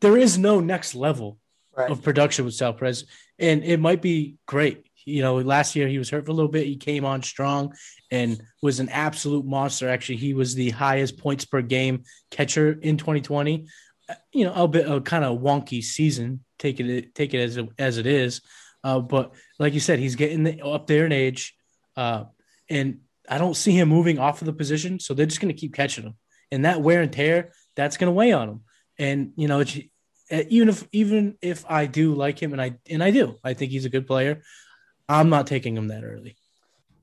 [0.00, 1.38] there is no next level
[1.76, 1.90] right.
[1.90, 3.04] of production with Sal Perez,
[3.38, 4.84] and it might be great.
[5.04, 6.66] You know, last year he was hurt for a little bit.
[6.66, 7.74] He came on strong
[8.10, 9.88] and was an absolute monster.
[9.88, 13.66] Actually, he was the highest points per game catcher in 2020.
[14.08, 16.44] Uh, You know, a bit a kind of wonky season.
[16.58, 18.40] Take it take it as as it is,
[18.84, 21.54] uh, but like you said, he's getting the, up there in age,
[21.96, 22.24] uh,
[22.68, 24.98] and I don't see him moving off of the position.
[25.00, 26.14] So they're just going to keep catching him,
[26.50, 28.60] and that wear and tear that's going to weigh on him.
[28.98, 33.02] And you know, uh, even if even if I do like him, and I and
[33.02, 34.42] I do, I think he's a good player.
[35.08, 36.36] I'm not taking him that early.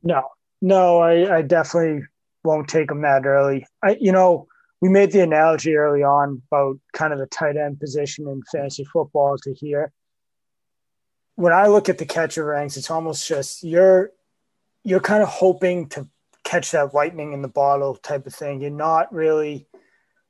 [0.04, 0.24] No,
[0.62, 2.06] no, I, I definitely
[2.44, 3.66] won't take him that early.
[3.84, 4.48] I, you know,
[4.82, 8.84] we made the analogy early on about kind of the tight end position in fantasy
[8.84, 9.92] football to here.
[11.36, 14.12] When I look at the catcher ranks, it's almost just you're
[14.84, 16.08] you're kind of hoping to
[16.46, 18.62] catch that lightning in the bottle type of thing.
[18.62, 19.68] You're not really,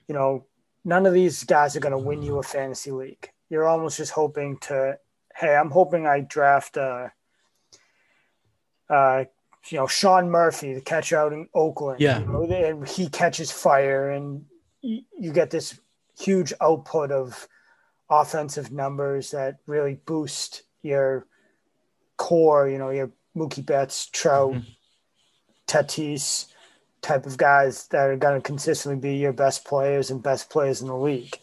[0.08, 0.46] you know,
[0.84, 3.30] none of these guys are going to win you a fantasy league.
[3.50, 4.98] You're almost just hoping to,
[5.36, 7.10] hey, I'm hoping I draft uh
[8.90, 9.26] uh
[9.70, 12.00] you know Sean Murphy, the catch out in Oakland.
[12.00, 12.20] Yeah.
[12.20, 14.46] you know, and he catches fire, and
[14.82, 15.80] you, get this
[16.20, 17.48] huge output of
[18.10, 21.26] offensive numbers that really boost your
[22.18, 22.70] core.
[22.70, 24.75] You know, your Mookie Betts, Trout, Mhm.
[25.68, 26.48] Tatis
[27.02, 30.82] type of guys that are going to consistently be your best players and best players
[30.82, 31.40] in the league.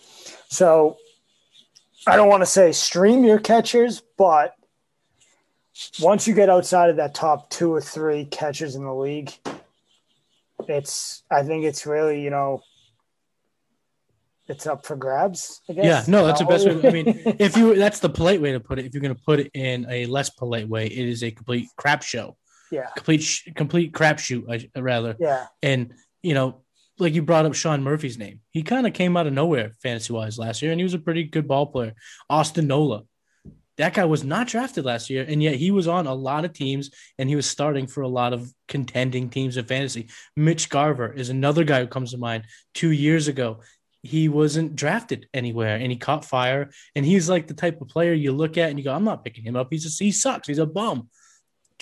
[0.48, 0.96] So
[2.06, 4.56] I don't want to say stream your catchers, but
[6.00, 9.32] once you get outside of that top two or three catchers in the league,
[10.68, 12.62] it's I think it's really you know
[14.48, 15.62] it's up for grabs.
[15.68, 15.84] I guess.
[15.84, 16.88] Yeah, no, that's the best way.
[16.88, 18.84] I mean, mean, if you that's the polite way to put it.
[18.84, 21.68] If you're going to put it in a less polite way, it is a complete
[21.76, 22.36] crap show,
[22.72, 25.14] yeah, complete sh- complete crap shoot, I, uh, rather.
[25.20, 26.62] yeah, And you know,
[26.98, 30.12] like you brought up Sean Murphy's name, he kind of came out of nowhere fantasy
[30.12, 31.94] wise last year, and he was a pretty good ball player.
[32.28, 33.02] Austin Nola,
[33.78, 36.52] that guy was not drafted last year, and yet he was on a lot of
[36.52, 40.08] teams, and he was starting for a lot of contending teams in fantasy.
[40.36, 42.44] Mitch Garver is another guy who comes to mind.
[42.74, 43.60] Two years ago,
[44.02, 46.70] he wasn't drafted anywhere, and he caught fire.
[46.94, 49.24] And he's like the type of player you look at and you go, "I'm not
[49.24, 49.68] picking him up.
[49.70, 50.48] He's a, he sucks.
[50.48, 51.08] He's a bum."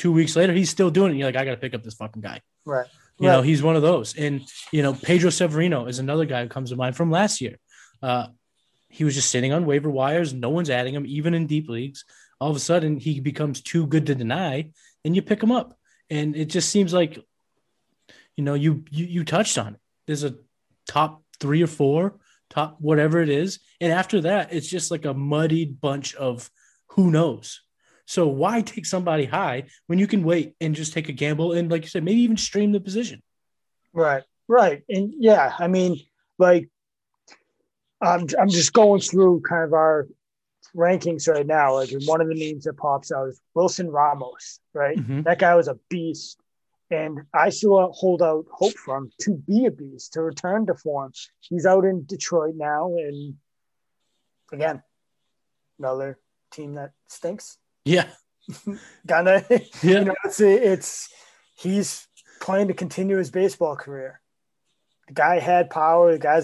[0.00, 1.18] Two weeks later, he's still doing it.
[1.18, 2.86] You're like, "I got to pick up this fucking guy." right.
[3.18, 4.16] You know, he's one of those.
[4.16, 4.40] And,
[4.72, 7.58] you know, Pedro Severino is another guy who comes to mind from last year.
[8.02, 8.28] Uh,
[8.88, 10.32] he was just sitting on waiver wires.
[10.32, 12.06] No one's adding him, even in deep leagues.
[12.40, 14.70] All of a sudden, he becomes too good to deny,
[15.04, 15.76] and you pick him up.
[16.08, 17.18] And it just seems like,
[18.36, 19.80] you know, you you, you touched on it.
[20.06, 20.36] There's a
[20.88, 23.60] top three or four, top whatever it is.
[23.82, 26.50] And after that, it's just like a muddied bunch of
[26.88, 27.60] who knows.
[28.11, 31.70] So why take somebody high when you can wait and just take a gamble and,
[31.70, 33.23] like you said, maybe even stream the position?
[33.92, 35.96] Right, right, and yeah, I mean,
[36.37, 36.68] like,
[38.01, 40.09] I'm I'm just going through kind of our
[40.75, 41.75] rankings right now.
[41.75, 44.59] Like, one of the names that pops out is Wilson Ramos.
[44.75, 45.23] Right, Mhm.
[45.23, 46.40] that guy was a beast,
[46.90, 50.75] and I still hold out hope for him to be a beast, to return to
[50.75, 51.12] form.
[51.38, 53.37] He's out in Detroit now, and
[54.51, 54.83] again,
[55.79, 56.18] another
[56.51, 57.57] team that stinks.
[57.90, 58.07] Yeah,
[59.07, 61.09] Gonna, yeah, you know, it's it's
[61.57, 62.07] he's
[62.40, 64.20] playing to continue his baseball career.
[65.09, 66.12] The guy had power.
[66.12, 66.40] The guy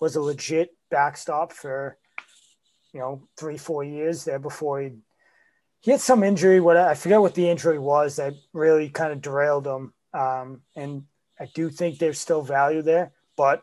[0.00, 1.98] was a legit backstop for
[2.94, 4.92] you know three four years there before he
[5.80, 6.60] he had some injury.
[6.60, 9.92] What I forget what the injury was that really kind of derailed him.
[10.14, 11.04] Um, and
[11.38, 13.62] I do think there's still value there, but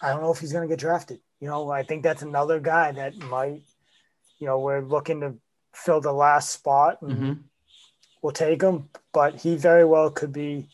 [0.00, 1.20] I don't know if he's going to get drafted.
[1.40, 3.60] You know, I think that's another guy that might.
[4.38, 5.34] You know, we're looking to
[5.74, 7.42] fill the last spot and Mhm.
[8.22, 10.68] we'll take him, but he very well could be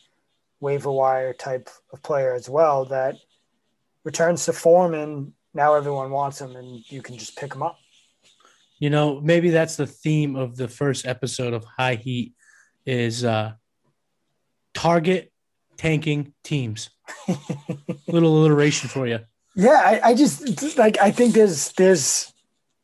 [0.60, 3.16] waiver wire type of player as well that
[4.04, 7.78] returns to form and now everyone wants him and you can just pick him up.
[8.78, 12.34] You know, maybe that's the theme of the first episode of High Heat
[12.84, 13.52] is uh
[14.74, 15.32] target
[15.76, 16.90] tanking teams.
[18.06, 19.20] Little alliteration for you.
[19.54, 22.32] Yeah, I, I just like I think there's there's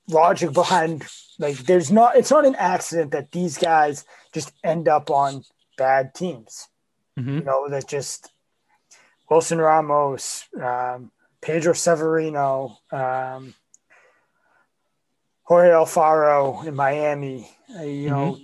[0.08, 1.04] logic behind
[1.42, 5.44] like there's not it's not an accident that these guys just end up on
[5.76, 6.68] bad teams.
[7.16, 8.32] hmm you know, that just
[9.30, 13.54] Wilson Ramos, um, Pedro Severino, um,
[15.44, 17.50] Jorge Alfaro in Miami.
[17.78, 18.38] Uh, you know,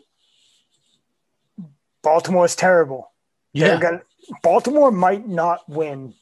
[2.03, 3.13] Baltimore's terrible.
[3.55, 4.03] They're Yeah, gonna,
[4.43, 6.15] Baltimore might not win.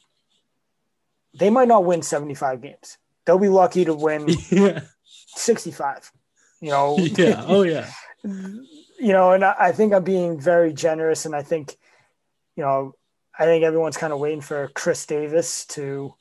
[1.33, 2.97] They might not win 75 games.
[3.25, 4.81] They'll be lucky to win yeah,
[5.35, 6.11] 65.
[6.61, 7.43] You know, yeah.
[7.47, 7.89] Oh yeah,
[8.23, 11.77] you know, and I, I think I'm being very generous, and I think,
[12.55, 12.93] you know,
[13.37, 16.15] I think everyone's kind of waiting for Chris Davis to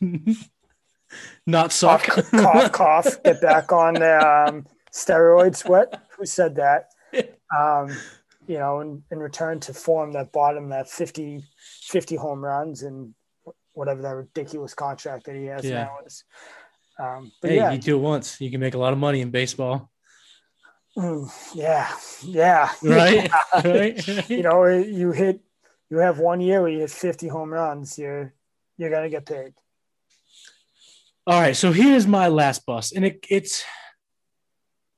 [1.46, 5.68] not suck, cough, cough, cough, get back on the um, steroids.
[5.68, 6.02] What?
[6.16, 6.90] Who said that?
[7.56, 7.96] Um,
[8.48, 11.44] you know, in, in return to form that bottom that 50,
[11.82, 13.14] 50 home runs and
[13.72, 15.84] whatever that ridiculous contract that he has yeah.
[15.84, 16.24] now is.
[16.98, 19.20] Um, but hey, yeah, you do it once, you can make a lot of money
[19.20, 19.90] in baseball.
[20.96, 21.90] Mm, yeah,
[22.22, 23.60] yeah, right, yeah.
[23.64, 24.30] right.
[24.30, 25.40] you know, you hit,
[25.90, 28.32] you have one year where you hit fifty home runs, you're
[28.78, 29.52] you're gonna get paid.
[31.26, 33.64] All right, so here's my last bust, and it, it's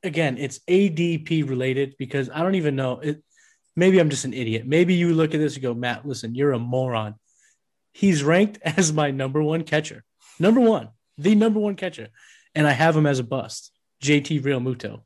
[0.03, 3.23] again, it's ADP related because I don't even know it.
[3.75, 4.67] Maybe I'm just an idiot.
[4.67, 7.15] Maybe you look at this and go, Matt, listen, you're a moron.
[7.93, 10.05] He's ranked as my number one catcher,
[10.39, 12.09] number one, the number one catcher,
[12.55, 13.73] and I have him as a bust.
[14.03, 15.03] JT Realmuto.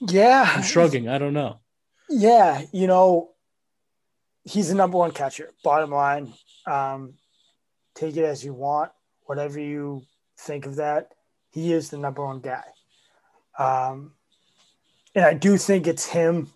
[0.00, 0.50] Yeah.
[0.56, 1.08] I'm shrugging.
[1.08, 1.60] I don't know.
[2.08, 2.62] Yeah.
[2.72, 3.30] You know,
[4.44, 5.50] he's the number one catcher.
[5.62, 6.32] Bottom line,
[6.66, 7.14] um,
[7.94, 8.90] take it as you want,
[9.24, 10.02] whatever you
[10.38, 11.12] think of that.
[11.50, 12.64] He is the number one guy.
[13.58, 14.12] Um,
[15.14, 16.48] and I do think it's him,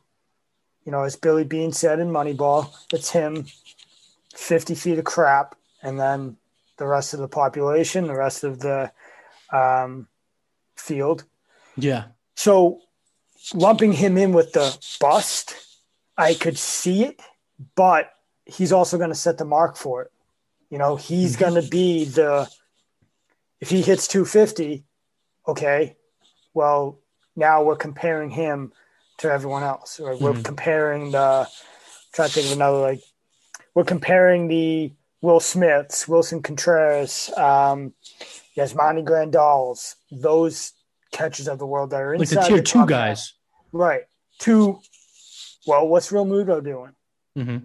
[0.85, 3.47] you know, as Billy Beane said in Moneyball, it's him
[4.35, 5.57] 50 feet of crap.
[5.83, 6.37] And then
[6.77, 8.93] the rest of the population, the rest of the
[9.53, 10.09] um,
[10.77, 11.25] field.
[11.77, 12.05] Yeah.
[12.35, 12.81] So
[13.55, 15.55] lumping him in with the bust,
[16.17, 17.21] I could see it,
[17.75, 18.13] but
[18.45, 20.13] he's also going to set the mark for it.
[20.71, 21.41] You know, he's mm-hmm.
[21.41, 22.49] going to be the,
[23.61, 24.85] if he hits 250,
[25.49, 25.97] okay,
[26.55, 26.99] well,
[27.37, 28.73] now we're comparing him
[29.19, 30.01] to everyone else.
[30.01, 30.43] Or we're mm-hmm.
[30.43, 31.49] comparing the,
[32.13, 33.01] trying to think of another, like,
[33.75, 37.95] we're comparing the Will Smiths, Willson Contreras, um,
[38.57, 40.73] Yasmani Grandals, those
[41.13, 43.35] catches of the world that are inside like the tier two guys.
[43.73, 44.03] Right.
[44.39, 44.81] Two.
[45.67, 46.93] well, what's Realmuto doing?
[47.37, 47.65] Mm-hmm.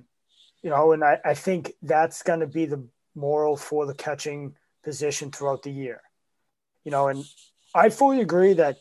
[0.63, 4.55] You know, and I, I think that's going to be the moral for the catching
[4.83, 6.01] position throughout the year.
[6.83, 7.23] You know, and
[7.75, 8.77] I fully agree that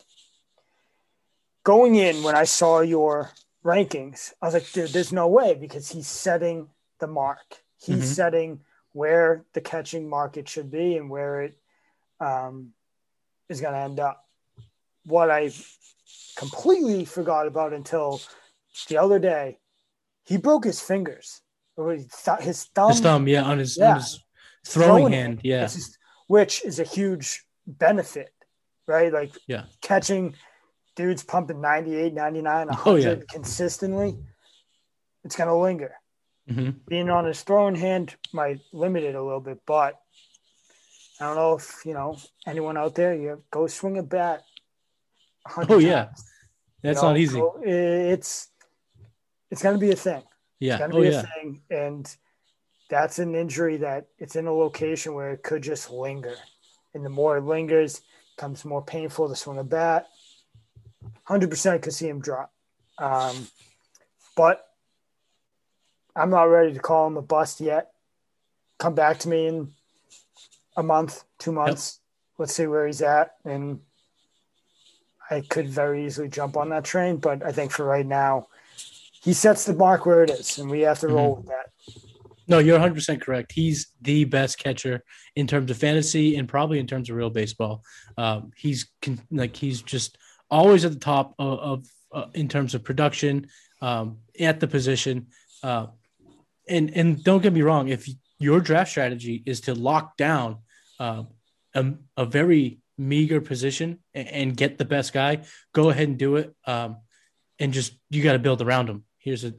[1.65, 3.31] going in when I saw your
[3.65, 7.63] rankings, I was like, dude, there's no way because he's setting the mark.
[7.83, 8.05] He's mm-hmm.
[8.05, 8.61] setting
[8.93, 11.59] where the catching market should be and where it
[12.21, 12.71] um,
[13.49, 14.25] is going to end up.
[15.05, 15.51] What I
[16.37, 18.21] completely forgot about until
[18.89, 19.59] the other day,
[20.25, 21.41] he broke his fingers.
[21.77, 22.41] His thumb,
[22.91, 23.93] his thumb, yeah, on his, yeah.
[23.93, 24.23] On his
[24.67, 28.35] throwing, throwing hand, yeah, just, which is a huge benefit,
[28.87, 29.11] right?
[29.11, 30.35] Like, yeah, catching
[30.95, 33.15] dudes pumping 98, 99, 100 oh, yeah.
[33.31, 34.19] consistently,
[35.25, 35.95] it's going to linger.
[36.51, 36.71] Mm-hmm.
[36.89, 40.01] Being on his throwing hand might limit it a little bit, but
[41.21, 43.15] I don't know if you know anyone out there.
[43.15, 44.43] You go swing a bat.
[45.69, 46.25] Oh yeah, times.
[46.83, 47.39] that's you know, not easy.
[47.39, 48.49] So it's
[49.51, 50.23] it's going to be a thing.
[50.59, 51.21] Yeah, it's going to oh, be yeah.
[51.21, 52.17] a thing, and
[52.89, 56.35] that's an injury that it's in a location where it could just linger,
[56.95, 58.03] and the more it lingers, it
[58.37, 60.09] becomes more painful to swing a bat.
[61.25, 62.53] Hundred percent could see him drop,
[62.99, 63.47] um,
[64.37, 64.70] but
[66.17, 67.93] I'm not ready to call him a bust yet.
[68.79, 69.73] Come back to me in
[70.77, 71.99] a month, two months.
[71.99, 72.39] Yep.
[72.39, 73.35] Let's see where he's at.
[73.45, 73.81] And
[75.31, 77.19] I could very easily jump on that train.
[77.19, 78.49] But I think for right now,
[79.23, 81.47] he sets the mark where it is, and we have to roll mm-hmm.
[81.47, 81.71] with that.
[82.49, 83.53] No, you're 100% correct.
[83.53, 85.05] He's the best catcher
[85.37, 87.85] in terms of fantasy and probably in terms of real baseball.
[88.19, 90.19] Um, he's con- like he's just
[90.51, 93.47] always at the top of, of uh, in terms of production
[93.83, 95.29] um, at the position.
[95.63, 95.87] Uh,
[96.71, 100.59] and and don't get me wrong, if your draft strategy is to lock down
[100.99, 101.25] uh,
[101.75, 105.39] a, a very meager position and, and, get the best guy,
[105.73, 106.55] go ahead and do it.
[106.67, 106.99] Um,
[107.59, 109.53] and just you got to build around him here's a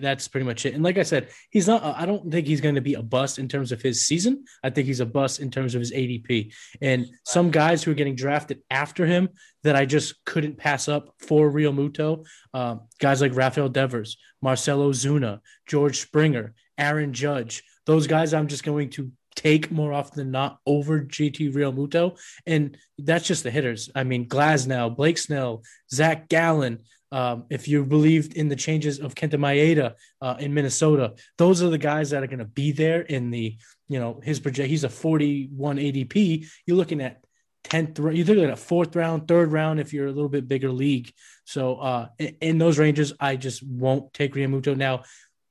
[0.00, 0.74] that's pretty much it.
[0.74, 1.82] And like I said, he's not.
[1.82, 4.44] I don't think he's going to be a bust in terms of his season.
[4.62, 6.52] I think he's a bust in terms of his ADP.
[6.82, 9.30] And some guys who are getting drafted after him
[9.62, 15.40] that I just couldn't pass up for Realmuto, um, guys like Rafael Devers, Marcell Ozuna,
[15.66, 17.62] George Springer, Aaron Judge.
[17.86, 22.18] Those guys I'm just going to take more often than not over JT Realmuto.
[22.44, 23.88] And that's just the hitters.
[23.94, 26.80] I mean, Glasnow, Blake Snell, Zach Gallen,
[27.10, 31.70] um, if you believed in the changes of Kenta Maeda uh, in Minnesota, those are
[31.70, 33.56] the guys that are going to be there in the,
[33.88, 34.68] you know, his project.
[34.68, 36.46] He's a 41 ADP.
[36.66, 37.22] You're looking at
[37.64, 40.70] 10th, you're looking at a fourth round, third round if you're a little bit bigger
[40.70, 41.12] league.
[41.44, 44.76] So uh, in, in those ranges, I just won't take Realmuto.
[44.76, 45.04] Now,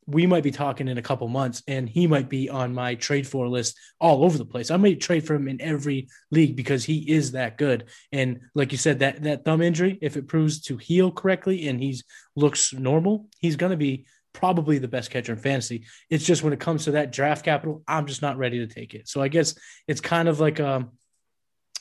[0.08, 3.28] we might be talking in a couple months and he might be on my trade
[3.28, 4.72] for list all over the place.
[4.72, 7.90] I might trade for him in every league because he is that good.
[8.14, 11.82] And like you said, that that thumb injury, if it proves to heal correctly and
[11.82, 12.06] he's
[12.38, 15.86] looks normal, he's going to be probably the best catcher in fantasy.
[16.10, 18.94] It's just when it comes to that draft capital, I'm just not ready to take
[18.94, 19.10] it.
[19.10, 19.56] So I guess
[19.88, 20.92] it's kind of like um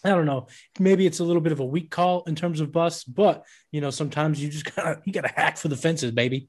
[0.06, 0.46] I don't know.
[0.78, 3.80] Maybe it's a little bit of a weak call in terms of bust, but you
[3.80, 6.48] know, sometimes you just gotta you gotta hack for the fences, baby.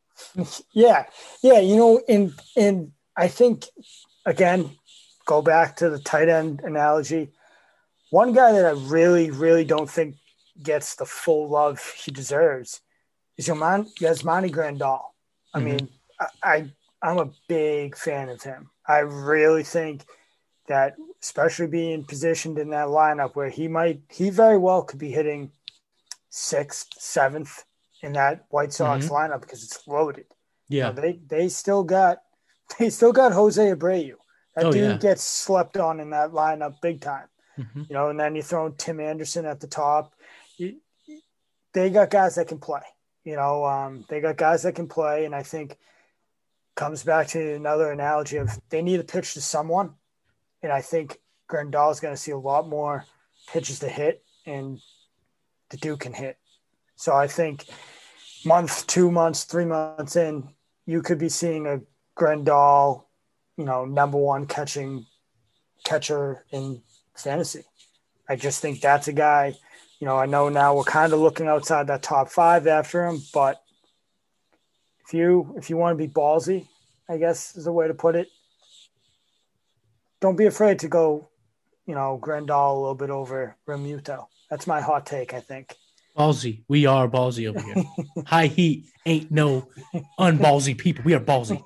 [0.74, 1.06] Yeah,
[1.42, 1.60] yeah.
[1.60, 3.66] You know, and and I think
[4.26, 4.72] again,
[5.26, 7.32] go back to the tight end analogy.
[8.12, 10.16] One guy that I really, really don't think
[10.62, 12.82] gets the full love he deserves
[13.38, 15.02] is Yaman, Yasmani Grandal.
[15.54, 15.66] I mm-hmm.
[15.66, 15.90] mean,
[16.20, 18.70] I, I I'm a big fan of him.
[18.88, 20.06] I really think
[20.68, 25.12] that especially being positioned in that lineup where he might he very well could be
[25.12, 25.52] hitting
[26.30, 27.64] sixth, seventh
[28.02, 29.16] in that White Sox mm-hmm.
[29.16, 30.26] lineup because it's loaded.
[30.70, 32.20] Yeah, you know, they they still got
[32.80, 34.14] they still got Jose Abreu.
[34.56, 34.98] That oh, dude yeah.
[34.98, 37.28] gets slept on in that lineup big time.
[37.60, 37.84] Mm-hmm.
[37.90, 40.14] You know, and then you throw Tim Anderson at the top.
[40.58, 40.78] You,
[41.74, 42.82] they got guys that can play.
[43.24, 45.78] You know, um, they got guys that can play, and I think
[46.76, 49.96] comes back to another analogy of they need a pitch to someone,
[50.64, 53.06] and I think Grandal is going to see a lot more
[53.48, 54.80] pitches to hit, and
[55.70, 56.38] the Duke can hit.
[56.96, 57.66] So I think
[58.46, 60.50] month, two months, three months in,
[60.86, 61.82] you could be seeing a
[62.18, 63.04] Grandal,
[63.58, 65.06] you know, number one catching
[65.84, 66.82] catcher in
[67.16, 67.64] fantasy.
[68.28, 69.56] I just think that's a guy.
[70.00, 73.22] You know, I know now we're kind of looking outside that top five after him,
[73.34, 73.62] but
[75.06, 76.68] if you if you want to be ballsy,
[77.10, 78.28] I guess is the way to put it,
[80.20, 81.30] don't be afraid to go,
[81.86, 84.28] you know, Grandal a little bit over Realmuto.
[84.50, 85.76] That's my hot take, I think.
[86.18, 86.64] Ballsy.
[86.68, 87.84] We are ballsy over here.
[88.26, 89.68] High heat ain't no
[90.20, 91.04] unballsy people.
[91.04, 91.64] We are ballsy.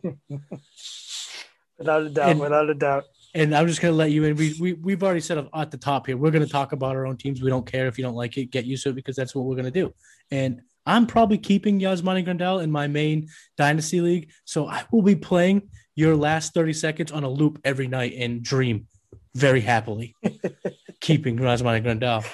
[1.78, 3.06] without a doubt, and, without a doubt.
[3.34, 4.36] And I'm just gonna let you in.
[4.36, 6.18] We, we we've already said at the top here.
[6.18, 7.42] We're gonna talk about our own teams.
[7.42, 8.52] We don't care if you don't like it.
[8.52, 9.94] Get used to it because that's what we're gonna do.
[10.32, 14.32] And I'm probably keeping Yasmani Grandal in my main dynasty league.
[14.44, 18.44] So I will be playing your last 30 seconds on a loop every night and
[18.44, 18.88] dream
[19.36, 20.16] very happily,
[21.02, 22.26] keeping Yasmani Grandal.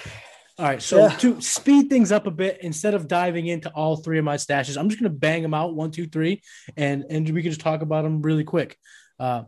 [0.60, 0.82] All right.
[0.82, 1.10] So yeah.
[1.18, 4.78] to speed things up a bit, instead of diving into all three of my stashes,
[4.78, 6.42] I'm just going to bang them out one, two, three,
[6.76, 8.76] and and we can just talk about them really quick.
[9.20, 9.44] Uh,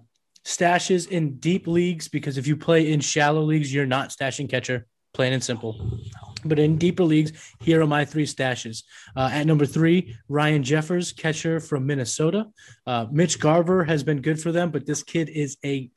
[0.45, 4.86] stashes in deep leagues because if you play in shallow leagues, you're not stashing catcher,
[5.14, 5.99] plain and simple.
[6.45, 8.83] But in deeper leagues, here are my three stashes.
[9.15, 12.47] Uh, at number three, Ryan Jeffers, catcher from Minnesota.
[12.85, 15.89] Uh, Mitch Garver has been good for them, but this kid is a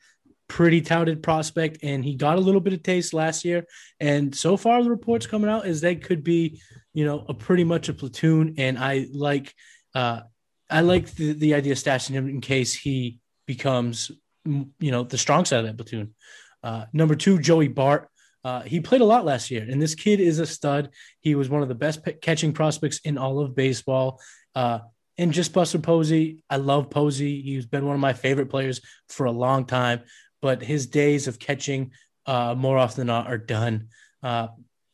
[0.47, 3.65] pretty touted prospect, and he got a little bit of taste last year.
[3.99, 6.61] And so far, the reports coming out is they could be,
[6.93, 8.55] you know, a pretty much a platoon.
[8.57, 9.53] And I like,
[9.95, 10.21] uh,
[10.69, 14.11] I like the, the idea of stashing him in case he becomes,
[14.45, 16.13] you know, the strong side of that platoon.
[16.61, 18.09] Uh, number two, Joey Bart.
[18.43, 20.89] Uh, he played a lot last year, and this kid is a stud.
[21.21, 24.19] He was one of the best catching prospects in all of baseball.
[24.53, 24.79] Uh,
[25.17, 27.41] and just Buster Posey, I love Posey.
[27.41, 30.01] He's been one of my favorite players for a long time,
[30.41, 31.91] but his days of catching
[32.25, 33.89] uh, more often than not are done.
[34.21, 34.47] Uh,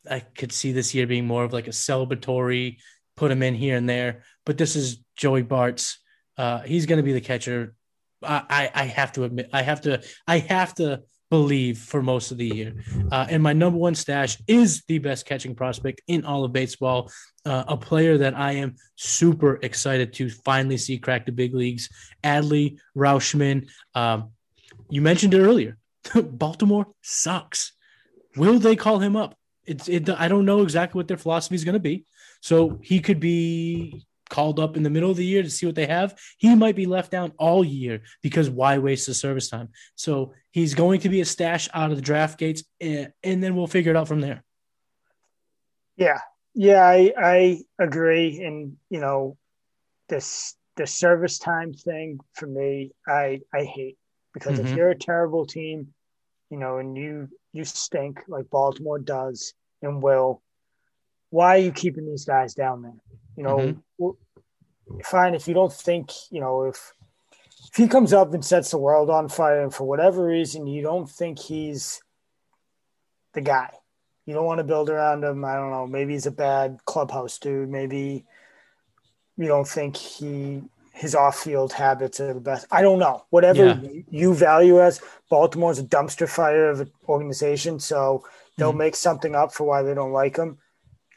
[0.09, 2.77] I could see this year being more of like a celebratory,
[3.15, 4.23] put him in here and there.
[4.45, 5.99] But this is Joey Bart's.
[6.37, 7.73] Uh, he's going to be the catcher.
[8.21, 12.31] I, I, I have to admit, I have to, I have to believe for most
[12.31, 12.73] of the year.
[13.11, 17.11] Uh, and my number one stash is the best catching prospect in all of baseball,
[17.45, 21.89] uh, a player that I am super excited to finally see crack the big leagues.
[22.23, 23.69] Adley Rutschman.
[23.93, 24.31] Um,
[24.89, 25.77] you mentioned it earlier.
[26.15, 27.73] Baltimore sucks.
[28.35, 29.35] Will they call him up?
[29.65, 30.09] It's it.
[30.09, 32.05] I don't know exactly what their philosophy is going to be.
[32.41, 35.75] So he could be called up in the middle of the year to see what
[35.75, 39.69] they have, he might be left down all year because why waste the service time?
[39.95, 43.43] So he's going to be a stash out of the draft gates, and, eh, and
[43.43, 44.43] then we'll figure it out from there.
[45.97, 46.19] Yeah,
[46.53, 48.41] yeah, I, I agree.
[48.43, 49.37] And you know,
[50.07, 53.97] this the service time thing for me, I I hate
[54.33, 54.67] because mm-hmm.
[54.67, 55.93] if you're a terrible team,
[56.49, 60.41] you know, and you you stink like Baltimore does and will,
[61.29, 63.01] why are you keeping these guys down there?
[63.35, 63.57] You know,
[63.99, 64.99] mm-hmm.
[65.03, 66.93] fine if you don't think, you know, if
[67.71, 70.81] if he comes up and sets the world on fire and for whatever reason you
[70.81, 72.01] don't think he's
[73.33, 73.69] the guy.
[74.25, 75.43] You don't want to build around him.
[75.43, 75.87] I don't know.
[75.87, 77.69] Maybe he's a bad clubhouse dude.
[77.69, 78.25] Maybe
[79.37, 80.61] you don't think he
[80.93, 82.67] his off-field habits are the best.
[82.69, 83.23] I don't know.
[83.29, 84.01] Whatever yeah.
[84.09, 84.99] you value as
[85.29, 88.25] Baltimore's a dumpster fire of an organization, so
[88.57, 88.79] they'll mm-hmm.
[88.79, 90.57] make something up for why they don't like him.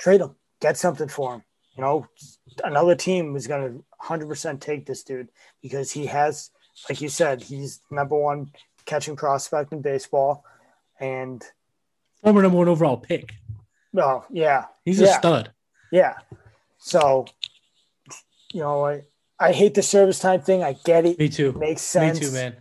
[0.02, 0.34] Trade him.
[0.60, 1.42] Get something for him.
[1.76, 2.06] You know,
[2.64, 5.28] another team is going to 100% take this dude
[5.62, 6.50] because he has,
[6.88, 8.50] like you said, he's number one
[8.84, 10.44] catching prospect in baseball.
[10.98, 11.42] And
[12.20, 13.34] former number one overall pick.
[13.96, 14.64] Oh, yeah.
[14.84, 15.06] He's yeah.
[15.06, 15.52] a stud.
[15.92, 16.14] Yeah.
[16.78, 17.26] So,
[18.52, 19.02] you know, I,
[19.38, 20.64] I hate the service time thing.
[20.64, 21.16] I get it.
[21.16, 21.50] Me too.
[21.50, 22.18] It makes sense.
[22.18, 22.56] Me too, man.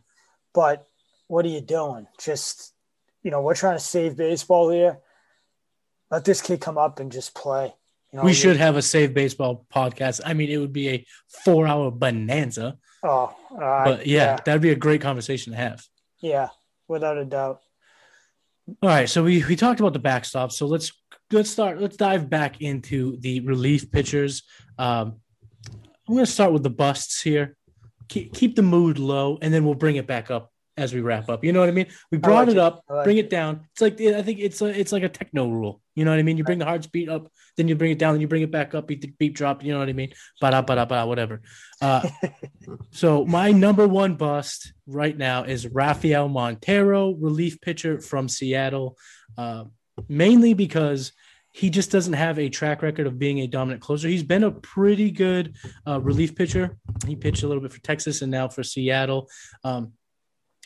[0.53, 0.87] But
[1.27, 2.05] what are you doing?
[2.23, 2.73] Just,
[3.23, 4.99] you know, we're trying to save baseball here.
[6.11, 7.73] Let this kid come up and just play.
[8.11, 10.19] You know, we should have a save baseball podcast.
[10.25, 11.05] I mean, it would be a
[11.45, 12.77] four hour bonanza.
[13.01, 15.83] Oh, uh, but yeah, yeah, that'd be a great conversation to have.
[16.21, 16.49] Yeah,
[16.89, 17.61] without a doubt.
[18.67, 20.51] All right, so we we talked about the backstop.
[20.51, 20.91] So let's
[21.31, 21.79] let's start.
[21.79, 24.43] Let's dive back into the relief pitchers.
[24.77, 25.21] Um,
[26.07, 27.55] I'm going to start with the busts here.
[28.09, 31.29] Keep, keep the mood low, and then we'll bring it back up as we wrap
[31.29, 31.43] up.
[31.43, 31.87] You know what I mean?
[32.11, 33.25] We brought like it up, like bring it.
[33.25, 33.67] it down.
[33.71, 35.81] It's like I think it's a, it's like a techno rule.
[35.95, 36.37] You know what I mean?
[36.37, 38.51] You bring the heart speed up, then you bring it down, then you bring it
[38.51, 39.63] back up, beat the beat drop.
[39.63, 40.13] You know what I mean?
[40.39, 41.41] Ba ba ba whatever.
[41.81, 42.07] Uh,
[42.91, 48.97] so my number one bust right now is Rafael Montero, relief pitcher from Seattle,
[49.37, 49.65] uh,
[50.07, 51.11] mainly because
[51.53, 54.07] he just doesn't have a track record of being a dominant closer.
[54.07, 55.55] He's been a pretty good
[55.85, 56.77] uh, relief pitcher.
[57.05, 59.29] He pitched a little bit for Texas and now for Seattle.
[59.65, 59.91] Um,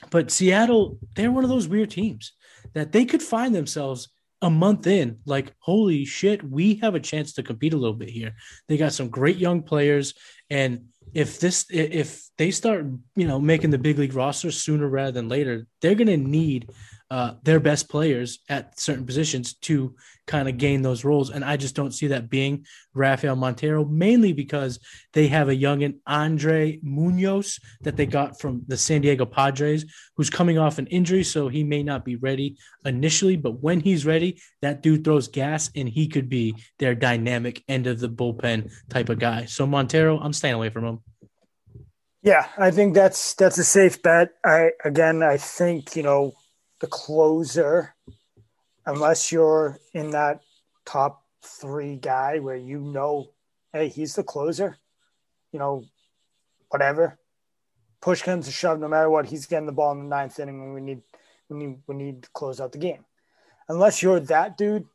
[0.10, 2.34] but Seattle, they're one of those weird teams
[2.74, 4.10] that they could find themselves
[4.42, 8.10] a month in, like, holy shit, we have a chance to compete a little bit
[8.10, 8.36] here.
[8.68, 10.14] They got some great young players.
[10.50, 12.86] And if this, if they start,
[13.16, 16.70] you know, making the big league roster sooner rather than later, they're going to need
[17.12, 19.96] uh, their best players at certain positions to
[20.26, 21.30] kind of gain those roles.
[21.30, 24.80] And I just don't see that being Rafael Montero, mainly because
[25.14, 29.86] they have a young and Andre Munoz that they got from the San Diego Padres,
[30.16, 31.24] who's coming off an injury.
[31.24, 35.70] So he may not be ready initially, but when he's ready, that dude throws gas
[35.76, 39.46] and he could be their dynamic end of the bullpen type of guy.
[39.46, 41.00] So Montero, I'm staying away from him.
[42.24, 44.30] Yeah, I think that's that's a safe bet.
[44.44, 46.34] I again, I think you know
[46.80, 47.96] the closer,
[48.86, 50.42] unless you're in that
[50.86, 53.30] top three guy where you know,
[53.74, 54.78] hey, he's the closer,
[55.52, 55.84] you know,
[56.70, 57.18] whatever.
[58.02, 60.60] Push comes to shove, no matter what, he's getting the ball in the ninth inning
[60.62, 61.02] when we need
[61.50, 63.06] we need we need to close out the game.
[63.68, 64.86] Unless you're that dude,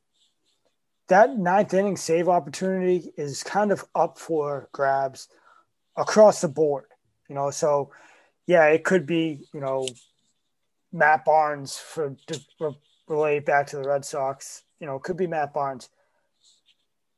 [1.08, 5.28] that ninth inning save opportunity is kind of up for grabs
[5.96, 6.84] across the board.
[7.28, 7.90] You know, so
[8.46, 9.86] yeah, it could be, you know,
[10.92, 12.40] Matt Barnes for to
[13.08, 14.62] relate back to the Red Sox.
[14.80, 15.88] You know, it could be Matt Barnes,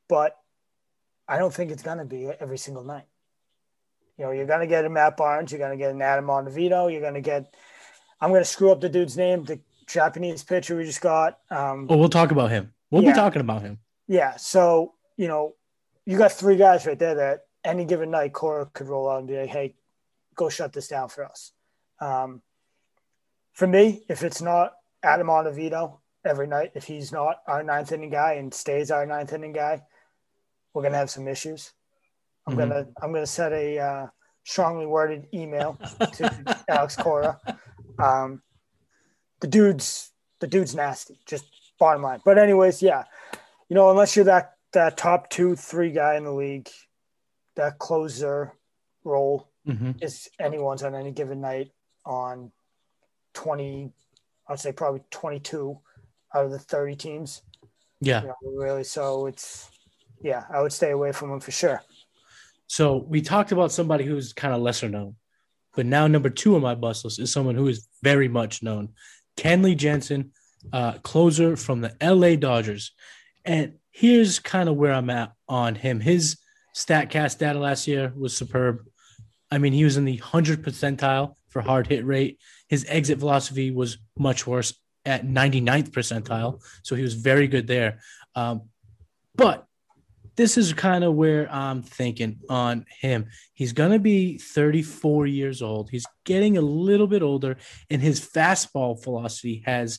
[0.08, 0.36] but
[1.28, 3.06] I don't think it's gonna be every single night.
[4.18, 7.00] You know, you're gonna get a Matt Barnes, you're gonna get an Adam Ottavino, you're
[7.00, 7.54] gonna get.
[8.20, 11.38] I'm gonna screw up the dude's name, the Japanese pitcher we just got.
[11.50, 12.72] Um, oh, we'll talk about him.
[12.90, 13.12] We'll yeah.
[13.12, 13.78] be talking about him.
[14.06, 14.36] Yeah.
[14.36, 15.54] So you know,
[16.04, 19.28] you got three guys right there that any given night Cora could roll out and
[19.28, 19.74] be like, "Hey,
[20.34, 21.52] go shut this down for us."
[22.00, 22.42] Um,
[23.52, 24.72] for me, if it's not
[25.02, 29.32] Adam Ottavino every night, if he's not our ninth inning guy and stays our ninth
[29.32, 29.82] inning guy,
[30.72, 31.72] we're gonna have some issues.
[32.46, 32.70] I'm mm-hmm.
[32.70, 34.06] gonna I'm gonna set a uh,
[34.44, 37.38] strongly worded email to Alex Cora.
[37.98, 38.42] Um,
[39.40, 41.44] the dude's the dude's nasty, just
[41.78, 42.20] bottom line.
[42.24, 43.04] But anyways, yeah,
[43.68, 46.70] you know, unless you're that that top two three guy in the league,
[47.56, 48.52] that closer
[49.04, 49.92] role mm-hmm.
[50.00, 51.70] is anyone's on any given night
[52.04, 52.50] on
[53.34, 53.90] 20,
[54.48, 55.78] I'd say probably 22
[56.34, 57.42] out of the 30 teams.
[58.00, 58.22] Yeah.
[58.22, 58.84] You know, really.
[58.84, 59.70] So it's,
[60.22, 61.82] yeah, I would stay away from them for sure.
[62.66, 65.16] So we talked about somebody who's kind of lesser known,
[65.76, 68.90] but now number two on my bus list is someone who is very much known.
[69.36, 70.32] Kenley Jansen,
[70.72, 72.92] uh, closer from the LA Dodgers.
[73.44, 76.00] And here's kind of where I'm at on him.
[76.00, 76.38] His
[76.74, 78.86] StatCast data last year was superb.
[79.50, 82.38] I mean, he was in the 100 percentile for hard hit rate.
[82.68, 84.74] His exit velocity was much worse
[85.04, 86.62] at 99th percentile.
[86.82, 88.00] So he was very good there.
[88.34, 88.62] Um,
[89.34, 89.66] but
[90.36, 93.26] this is kind of where I'm thinking on him.
[93.52, 95.90] He's going to be 34 years old.
[95.90, 97.58] He's getting a little bit older,
[97.90, 99.98] and his fastball velocity has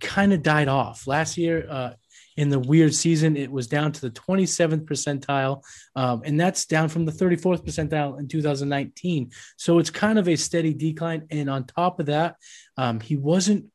[0.00, 1.06] kind of died off.
[1.06, 1.92] Last year, uh,
[2.38, 5.64] in the weird season, it was down to the 27th percentile,
[5.96, 9.32] um, and that's down from the 34th percentile in 2019.
[9.56, 11.26] So it's kind of a steady decline.
[11.32, 12.36] And on top of that,
[12.76, 13.66] um, he wasn't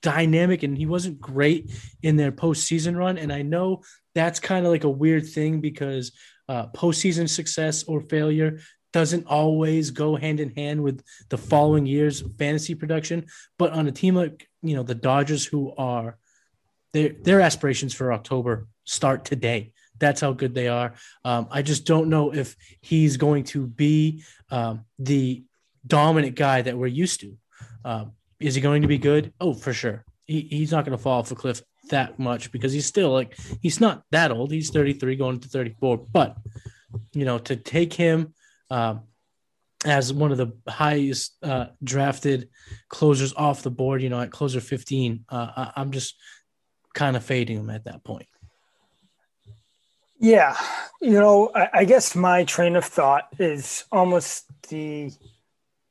[0.00, 1.72] dynamic and he wasn't great
[2.04, 3.18] in their postseason run.
[3.18, 3.82] And I know
[4.14, 6.12] that's kind of like a weird thing because
[6.48, 8.60] uh, postseason success or failure
[8.92, 13.26] doesn't always go hand in hand with the following year's fantasy production.
[13.58, 16.16] But on a team like you know the Dodgers, who are
[16.92, 19.72] their their aspirations for October start today.
[19.98, 20.94] That's how good they are.
[21.24, 25.44] Um, I just don't know if he's going to be um, the
[25.86, 27.36] dominant guy that we're used to.
[27.84, 29.32] Um, is he going to be good?
[29.40, 30.04] Oh, for sure.
[30.26, 33.38] He, he's not going to fall off a cliff that much because he's still like
[33.60, 34.50] he's not that old.
[34.50, 35.98] He's 33 going to 34.
[35.98, 36.36] But
[37.12, 38.34] you know, to take him
[38.70, 39.02] um,
[39.84, 42.48] as one of the highest uh, drafted
[42.88, 46.16] closers off the board, you know, at closer 15, uh, I, I'm just
[46.96, 48.26] kind of fading him at that point.
[50.18, 50.56] Yeah,
[51.00, 55.12] you know, I, I, guess my train of thought is almost the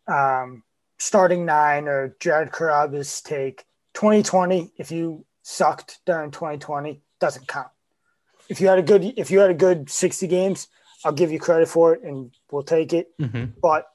[0.07, 0.63] um,
[0.97, 3.63] starting nine or Jared Carrabis take.
[3.93, 7.67] 2020, if you sucked during 2020, doesn't count.
[8.49, 10.67] If you had a good, if you had a good 60 games,
[11.05, 13.09] I'll give you credit for it and we'll take it.
[13.21, 13.59] Mm-hmm.
[13.61, 13.87] But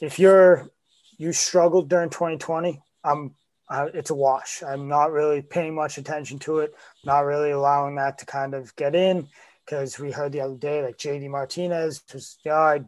[0.00, 0.68] if you're
[1.16, 3.36] you struggled during 2020, I'm
[3.70, 4.62] uh, it's a wash.
[4.62, 6.74] I'm not really paying much attention to it.
[7.04, 9.28] Not really allowing that to kind of get in
[9.64, 12.80] because we heard the other day like JD Martinez was yeah I,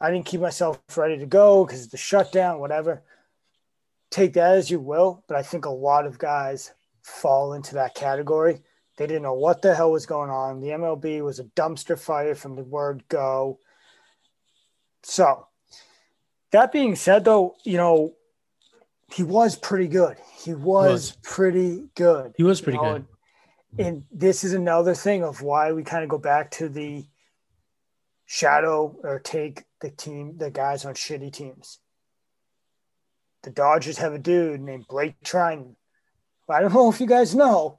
[0.00, 3.02] I didn't keep myself ready to go because the shutdown whatever.
[4.10, 7.96] Take that as you will, but I think a lot of guys fall into that
[7.96, 8.60] category
[8.96, 10.60] they didn't know what the hell was going on.
[10.60, 13.58] The MLB was a dumpster fire from the word go.
[15.02, 15.48] So,
[16.52, 18.14] that being said, though, you know,
[19.12, 20.16] he was pretty good.
[20.38, 21.16] He was, was.
[21.22, 22.32] pretty good.
[22.36, 23.06] He was pretty you know, good.
[23.78, 27.04] And, and this is another thing of why we kind of go back to the
[28.26, 31.80] shadow or take the team, the guys on shitty teams.
[33.42, 35.76] The Dodgers have a dude named Blake Treinen.
[36.48, 37.78] I don't know if you guys know,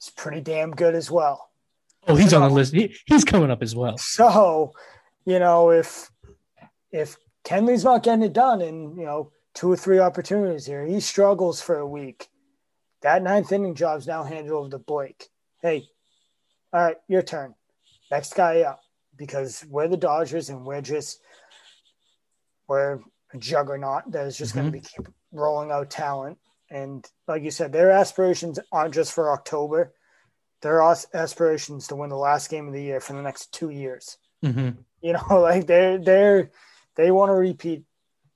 [0.00, 1.50] is pretty damn good as well.
[2.08, 2.72] Oh, he's so, on the list.
[2.72, 3.98] He, he's coming up as well.
[3.98, 4.72] So,
[5.24, 6.10] you know, if
[6.92, 11.00] if Kenley's not getting it done and you know, two or three opportunities here, he
[11.00, 12.28] struggles for a week.
[13.00, 15.28] That ninth inning job's now handed over to Blake.
[15.62, 15.88] Hey,
[16.72, 17.54] all right, your turn.
[18.10, 18.80] Next guy up.
[19.16, 21.20] Because we're the Dodgers and we're just
[22.68, 23.00] we're
[23.32, 24.70] a juggernaut that is just mm-hmm.
[24.70, 26.36] going to be keep rolling out talent.
[26.70, 29.94] And like you said, their aspirations aren't just for October.
[30.60, 34.18] Their aspirations to win the last game of the year for the next two years.
[34.44, 34.80] Mm-hmm.
[35.00, 36.50] You know, like they're they're
[36.96, 37.84] they want to repeat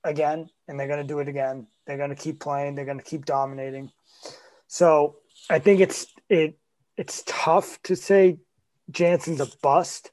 [0.03, 1.67] again, and they're going to do it again.
[1.85, 2.75] They're going to keep playing.
[2.75, 3.91] They're going to keep dominating.
[4.67, 5.17] So
[5.49, 6.57] I think it's it
[6.97, 8.39] it's tough to say
[8.89, 10.11] Jansen's a bust.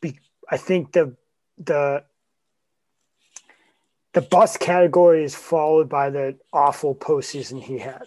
[0.00, 0.18] Be,
[0.50, 1.16] I think the
[1.56, 2.04] the
[4.14, 8.06] the bust category is followed by the awful postseason he had.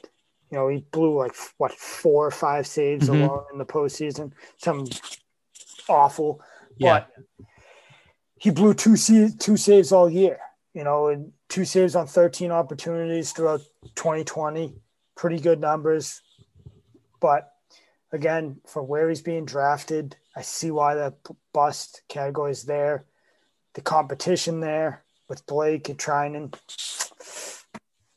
[0.49, 3.21] You know, he blew like what four or five saves mm-hmm.
[3.21, 4.33] alone in the postseason.
[4.57, 4.85] Some
[5.87, 6.41] awful,
[6.77, 7.05] yeah.
[7.05, 7.47] but
[8.37, 10.39] he blew two two saves all year.
[10.73, 13.61] You know, two saves on thirteen opportunities throughout
[13.95, 14.73] 2020.
[15.15, 16.21] Pretty good numbers,
[17.19, 17.51] but
[18.11, 21.13] again, for where he's being drafted, I see why the
[21.53, 23.05] bust category is there.
[23.73, 26.53] The competition there with Blake and Treinen.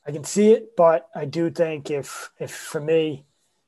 [0.06, 3.24] I can see it, but I do think if if for me,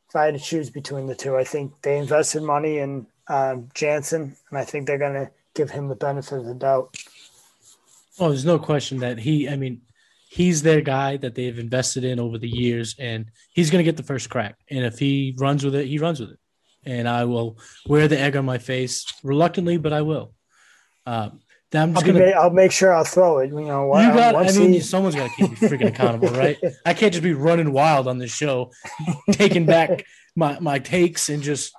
[0.09, 3.69] if I had to choose between the two, I think they invested money in um,
[3.75, 6.97] Jansen, and I think they're going to give him the benefit of the doubt.
[8.19, 9.49] Oh, there's no question that he.
[9.49, 9.83] I mean,
[10.31, 13.97] he's their guy that they've invested in over the years, and he's going to get
[13.97, 14.57] the first crack.
[14.71, 16.39] And if he runs with it, he runs with it.
[16.85, 20.35] And I will wear the egg on my face reluctantly, but I will.
[21.05, 21.41] Um,
[21.75, 23.49] I'm just I'll, gonna, I'll make sure I'll throw it.
[23.51, 24.35] You know, you got.
[24.37, 26.57] I mean, he, someone's got to keep me freaking accountable, right?
[26.85, 28.71] I can't just be running wild on this show,
[29.33, 30.05] taking back
[30.37, 31.73] my my takes and just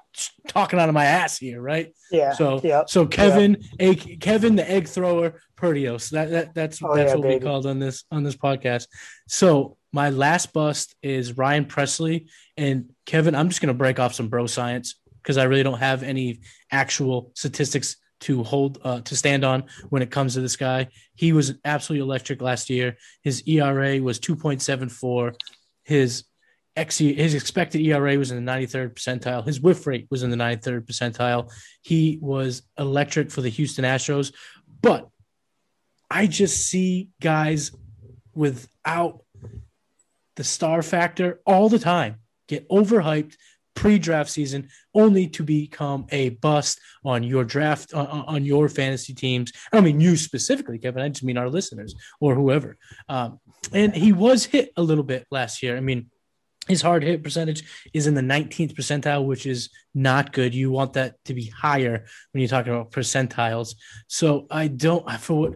[0.48, 1.94] talking out of my ass here, right?
[2.12, 2.34] Yeah.
[2.34, 2.84] So yeah.
[2.88, 3.90] So Kevin, yeah.
[3.90, 6.10] a Kevin, the egg thrower, Perdios.
[6.12, 7.36] That that that's oh, that's yeah, what baby.
[7.36, 8.88] we called on this on this podcast.
[9.28, 13.36] So my last bust is Ryan Pressly and Kevin.
[13.36, 16.42] I'm just gonna break off some bro science because I really don't have any
[16.72, 20.88] actual statistics to hold uh, to stand on when it comes to this guy.
[21.16, 22.98] He was absolutely electric last year.
[23.24, 25.36] His ERA was 2.74.
[25.84, 26.24] His
[26.78, 29.46] His expected ERA was in the 93rd percentile.
[29.46, 31.52] His whiff rate was in the 93rd percentile.
[31.82, 34.32] He was electric for the Houston Astros,
[34.82, 35.10] but
[36.10, 37.72] I just see guys
[38.34, 39.22] without
[40.36, 42.18] the star factor all the time
[42.48, 43.36] get overhyped
[43.74, 49.52] pre-draft season only to become a bust on your draft on, on, your fantasy teams.
[49.72, 51.04] I don't mean you specifically kevin.
[51.04, 52.78] I just mean our listeners or whoever.
[53.08, 53.40] Um,
[53.74, 55.78] and he was hit a little bit last year.
[55.78, 56.10] I mean
[56.68, 57.64] his hard hit percentage
[57.94, 62.06] is in the 19th percentile which is not good you want that to be higher
[62.32, 63.76] when you're talking about percentiles
[64.08, 65.54] so i don't for what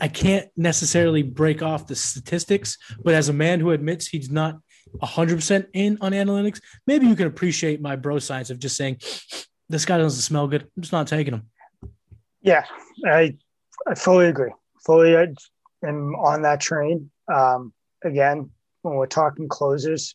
[0.00, 4.58] I can't necessarily break off the statistics, but as a man who admits he's not
[5.02, 8.98] 100% in on analytics, maybe you can appreciate my bro science of just saying
[9.68, 10.62] this guy doesn't smell good.
[10.62, 11.48] I'm just not taking him.
[12.42, 12.64] Yeah,
[13.06, 13.36] I
[13.86, 14.52] I fully agree.
[14.84, 17.10] Fully am on that train.
[17.32, 17.72] Um,
[18.02, 18.50] again,
[18.82, 20.14] when we're talking closers,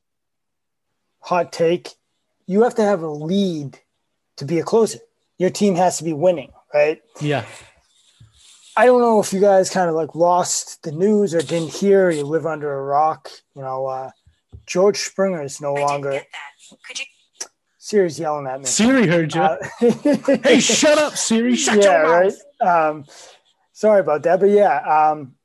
[1.25, 1.89] hot take,
[2.45, 3.79] you have to have a lead
[4.37, 4.99] to be a closer.
[5.39, 7.01] Your team has to be winning, right?
[7.19, 7.45] Yeah.
[8.77, 12.07] I don't know if you guys kind of like lost the news or didn't hear.
[12.07, 13.31] Or you live under a rock.
[13.55, 14.11] You know, uh,
[14.65, 16.21] George Springer is no longer.
[16.87, 17.05] Could you?
[17.79, 18.65] Siri's yelling at me.
[18.65, 19.41] Siri heard you.
[19.41, 19.57] Uh,
[20.43, 21.55] hey, shut up, Siri!
[21.55, 22.35] Shut yeah, your mouth.
[22.59, 22.87] right.
[22.87, 23.05] Um,
[23.73, 25.35] sorry about that, but yeah, um,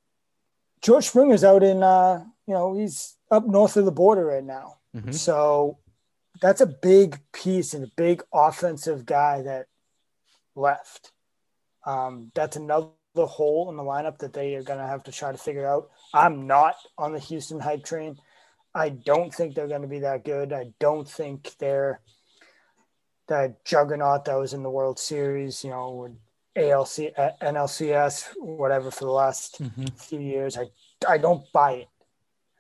[0.81, 1.83] George Springer's out in.
[1.83, 4.80] Uh, you know, he's up north of the border right now.
[4.95, 5.13] Mm-hmm.
[5.13, 5.79] So
[6.41, 9.67] that's a big piece and a big offensive guy that
[10.55, 11.13] left.
[11.87, 15.33] Um, that's another hole in the lineup that they are going to have to try
[15.33, 15.91] to figure out.
[16.15, 18.17] I'm not on the Houston hype train.
[18.75, 20.53] I don't think they're going to be that good.
[20.53, 22.01] I don't think they're
[23.29, 26.09] that juggernaut that was in the World Series, you know,
[26.57, 29.87] ALC, NLCS, whatever for the last mm-hmm.
[29.97, 30.59] few years.
[30.59, 30.67] I,
[31.09, 31.89] I don't buy it.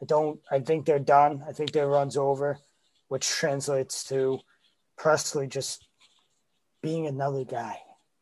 [0.02, 0.40] I don't.
[0.50, 1.42] I think they're done.
[1.46, 2.58] I think their run's over,
[3.08, 4.40] which translates to
[4.98, 5.86] Pressly just
[6.82, 7.78] being another guy,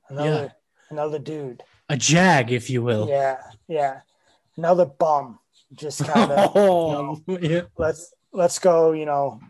[0.09, 0.49] another yeah.
[0.91, 3.09] another dude, a jag, if you will.
[3.09, 4.01] Yeah, yeah,
[4.57, 5.39] another bum.
[5.73, 6.53] Just kind of.
[6.57, 7.61] oh, you know, oh, yeah.
[7.77, 8.93] Let's let's go.
[8.93, 9.41] You know,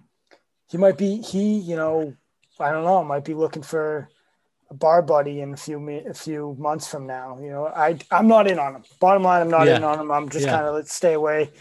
[0.71, 1.59] he might be he.
[1.59, 2.15] You know,
[2.61, 3.03] I don't know.
[3.05, 4.11] Might be looking for
[4.71, 7.39] a bar buddy in a few a few months from now.
[7.41, 8.85] You know, I I'm not in on him.
[9.01, 9.77] Bottom line, I'm not yeah.
[9.77, 10.11] in on him.
[10.11, 11.53] I'm just kind of let's stay away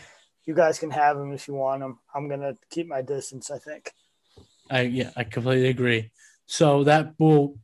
[0.47, 1.99] you guys can have him if you want him.
[2.15, 3.51] I'm gonna keep my distance.
[3.51, 3.91] I think.
[4.71, 6.11] I yeah, I completely agree.
[6.47, 7.59] So that will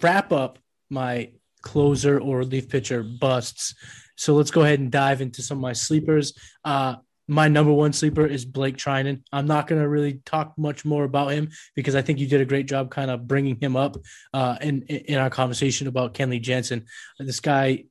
[0.00, 0.58] wrap up
[0.88, 3.74] my closer or relief pitcher busts.
[4.16, 6.32] So let's go ahead and dive into some of my sleepers.
[6.64, 9.22] Uh, my number one sleeper is Blake Treinen.
[9.32, 12.40] I'm not going to really talk much more about him because I think you did
[12.40, 13.98] a great job kind of bringing him up
[14.32, 16.86] uh, in in our conversation about Kenley Jansen.
[17.18, 17.84] This guy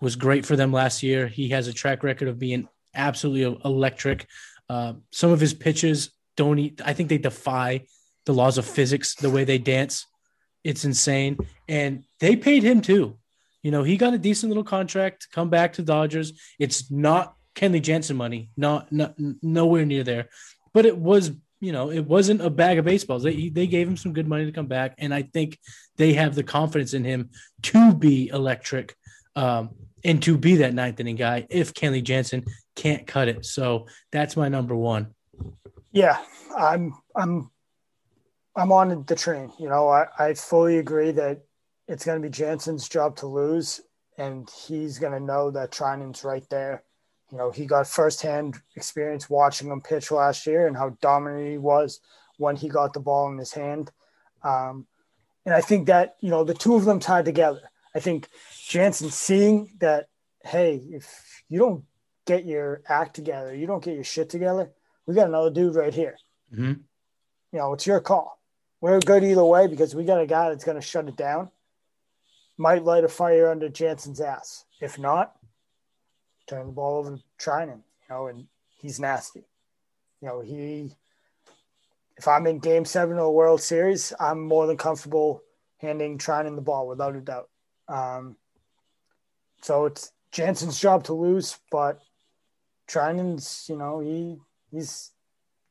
[0.00, 1.28] was great for them last year.
[1.28, 4.26] He has a track record of being absolutely electric.
[4.68, 7.84] Uh, some of his pitches don't eat, I think they defy
[8.26, 10.06] the laws of physics the way they dance.
[10.62, 11.38] It's insane.
[11.68, 13.18] And they paid him too.
[13.62, 16.32] You know, he got a decent little contract to come back to Dodgers.
[16.58, 20.28] It's not Kenley Jansen money, not, not nowhere near there.
[20.72, 23.22] But it was, you know, it wasn't a bag of baseballs.
[23.22, 25.58] They they gave him some good money to come back, and I think
[25.96, 27.30] they have the confidence in him
[27.64, 28.94] to be electric.
[29.36, 29.70] Um,
[30.04, 32.44] and to be that ninth inning guy if Kenley Jansen
[32.80, 33.44] can't cut it.
[33.44, 35.14] So that's my number one.
[35.92, 36.18] Yeah,
[36.56, 37.50] I'm I'm
[38.56, 39.52] I'm on the train.
[39.58, 41.42] You know, I, I fully agree that
[41.88, 43.82] it's going to be Jansen's job to lose,
[44.16, 46.84] and he's going to know that Treinen's right there.
[47.30, 51.58] You know, he got firsthand experience watching him pitch last year and how dominant he
[51.58, 52.00] was
[52.38, 53.90] when he got the ball in his hand.
[54.42, 54.86] Um,
[55.44, 57.60] and I think that you know the two of them tied together.
[57.94, 58.28] I think
[58.68, 60.06] Jansen seeing that,
[60.44, 61.84] hey, if you don't
[62.30, 64.70] get your act together, you don't get your shit together,
[65.04, 66.16] we got another dude right here.
[66.52, 66.74] Mm-hmm.
[67.52, 68.38] You know, it's your call.
[68.80, 71.50] We're good either way because we got a guy that's going to shut it down.
[72.56, 74.64] Might light a fire under Jansen's ass.
[74.80, 75.34] If not,
[76.46, 78.46] turn the ball over to Treinen, you know, and
[78.78, 79.44] he's nasty.
[80.20, 80.94] You know, he,
[82.16, 85.42] if I'm in game seven of the World Series, I'm more than comfortable
[85.78, 87.48] handing Treinen the ball without a doubt.
[87.88, 88.36] Um,
[89.62, 92.00] so it's Jansen's job to lose, but
[92.90, 94.36] Treinen's, you know, he
[94.70, 95.10] he's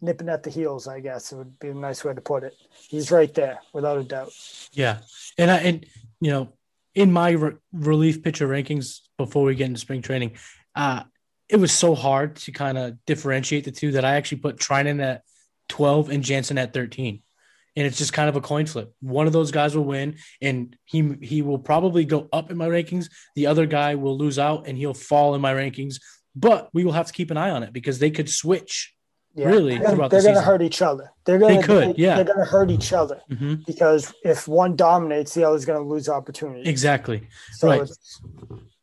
[0.02, 0.88] nipping at the heels.
[0.88, 2.54] I guess it would be a nice way to put it.
[2.90, 4.32] He's right there, without a doubt.
[4.72, 5.00] Yeah,
[5.38, 5.86] and I and
[6.22, 6.54] you know,
[6.96, 10.38] in my re- relief pitcher rankings before we get into spring training,
[10.76, 11.04] uh,
[11.50, 15.02] it was so hard to kind of differentiate the two that I actually put Treinen
[15.02, 15.24] at
[15.68, 17.22] twelve and Jansen at thirteen
[17.76, 18.94] and it's just kind of a coin flip.
[19.00, 22.68] One of those guys will win, and he he will probably go up in my
[22.68, 23.10] rankings.
[23.36, 25.96] The other guy will lose out, and he'll fall in my rankings.
[26.40, 28.94] But we will have to keep an eye on it because they could switch.
[29.36, 29.48] Yeah.
[29.48, 31.12] Really, they're, they're the going to hurt each other.
[31.24, 32.16] They're going they could, they, yeah.
[32.16, 33.56] They're to hurt each other mm-hmm.
[33.66, 36.68] because if one dominates, the other's going to lose opportunity.
[36.68, 37.28] Exactly.
[37.54, 37.90] So right.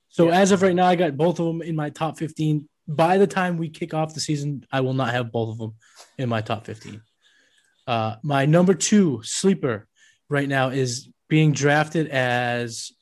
[0.09, 0.41] So yeah.
[0.41, 2.69] as of right now, I got both of them in my top fifteen.
[2.87, 5.75] By the time we kick off the season, I will not have both of them
[6.17, 7.03] in my top fifteen.
[7.87, 9.89] Uh, my number two sleeper
[10.29, 12.93] right now is being drafted as.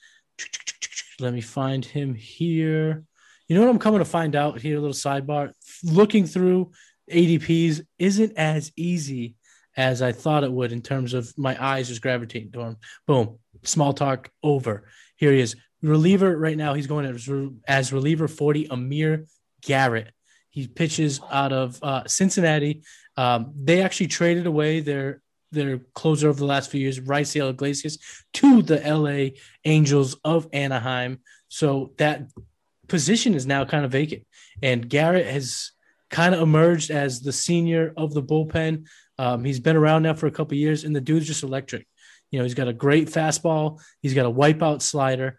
[1.21, 3.05] Let me find him here.
[3.49, 4.79] You know what I'm coming to find out here?
[4.79, 5.53] A little sidebar.
[5.83, 6.73] Looking through
[7.11, 9.35] ADPs isn't as easy
[9.77, 12.77] as I thought it would in terms of my eyes just gravitating to him.
[13.07, 13.39] Boom.
[13.63, 14.85] Small talk over.
[15.17, 15.57] Here he is.
[15.83, 16.75] Reliever right now.
[16.75, 17.29] He's going as,
[17.69, 19.27] as reliever 40, Amir
[19.63, 20.13] Garrett.
[20.51, 22.83] He pitches out of uh, Cincinnati.
[23.17, 25.21] Um, they actually traded away their
[25.51, 27.99] their closer over the last few years, Raisel Iglesias,
[28.35, 31.21] to the LA Angels of Anaheim.
[31.49, 32.27] So that
[32.89, 34.25] position is now kind of vacant.
[34.63, 35.73] And Garrett has
[36.11, 38.87] kind of emerged as the senior of the bullpen.
[39.19, 41.87] Um, he's been around now for a couple years, and the dude's just electric.
[42.31, 45.39] You know, he's got a great fastball, he's got a wipeout slider,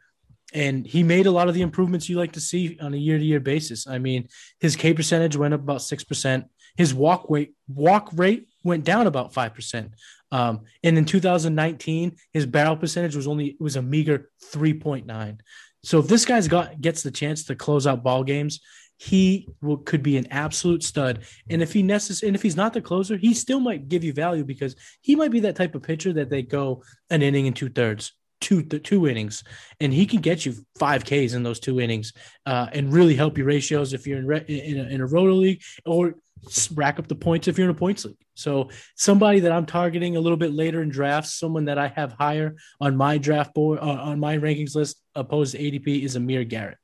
[0.54, 3.18] and he made a lot of the improvements you like to see on a year
[3.18, 3.88] to year basis.
[3.88, 4.28] I mean,
[4.60, 6.46] his K percentage went up about 6%.
[6.78, 9.92] His walk rate, walk rate went down about 5%.
[10.32, 15.40] Um, and in 2019, his barrel percentage was only was a meager 3.9.
[15.86, 18.60] So if this guy's got gets the chance to close out ball games,
[18.98, 21.24] he will, could be an absolute stud.
[21.50, 24.14] And if he necess- and if he's not the closer, he still might give you
[24.14, 27.56] value because he might be that type of pitcher that they go an inning and
[27.56, 29.44] two thirds, two two innings,
[29.80, 32.14] and he can get you five Ks in those two innings
[32.46, 35.34] uh, and really help your ratios if you're in re- in, a, in a roto
[35.34, 36.16] league or
[36.74, 38.18] rack up the points if you're in a points league.
[38.36, 42.14] So somebody that I'm targeting a little bit later in drafts, someone that I have
[42.14, 46.44] higher on my draft board uh, on my rankings list opposed to ADP is Amir
[46.44, 46.78] Garrett.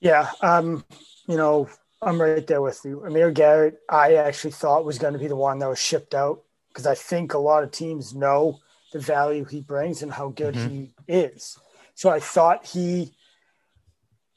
[0.00, 0.84] Yeah, um,
[1.26, 1.68] you know,
[2.00, 3.04] I'm right there with you.
[3.04, 6.42] Amir Garrett, I actually thought was going to be the one that was shipped out
[6.68, 8.60] because I think a lot of teams know
[8.92, 10.68] the value he brings and how good mm-hmm.
[10.68, 11.58] he is.
[11.94, 13.12] So I thought he,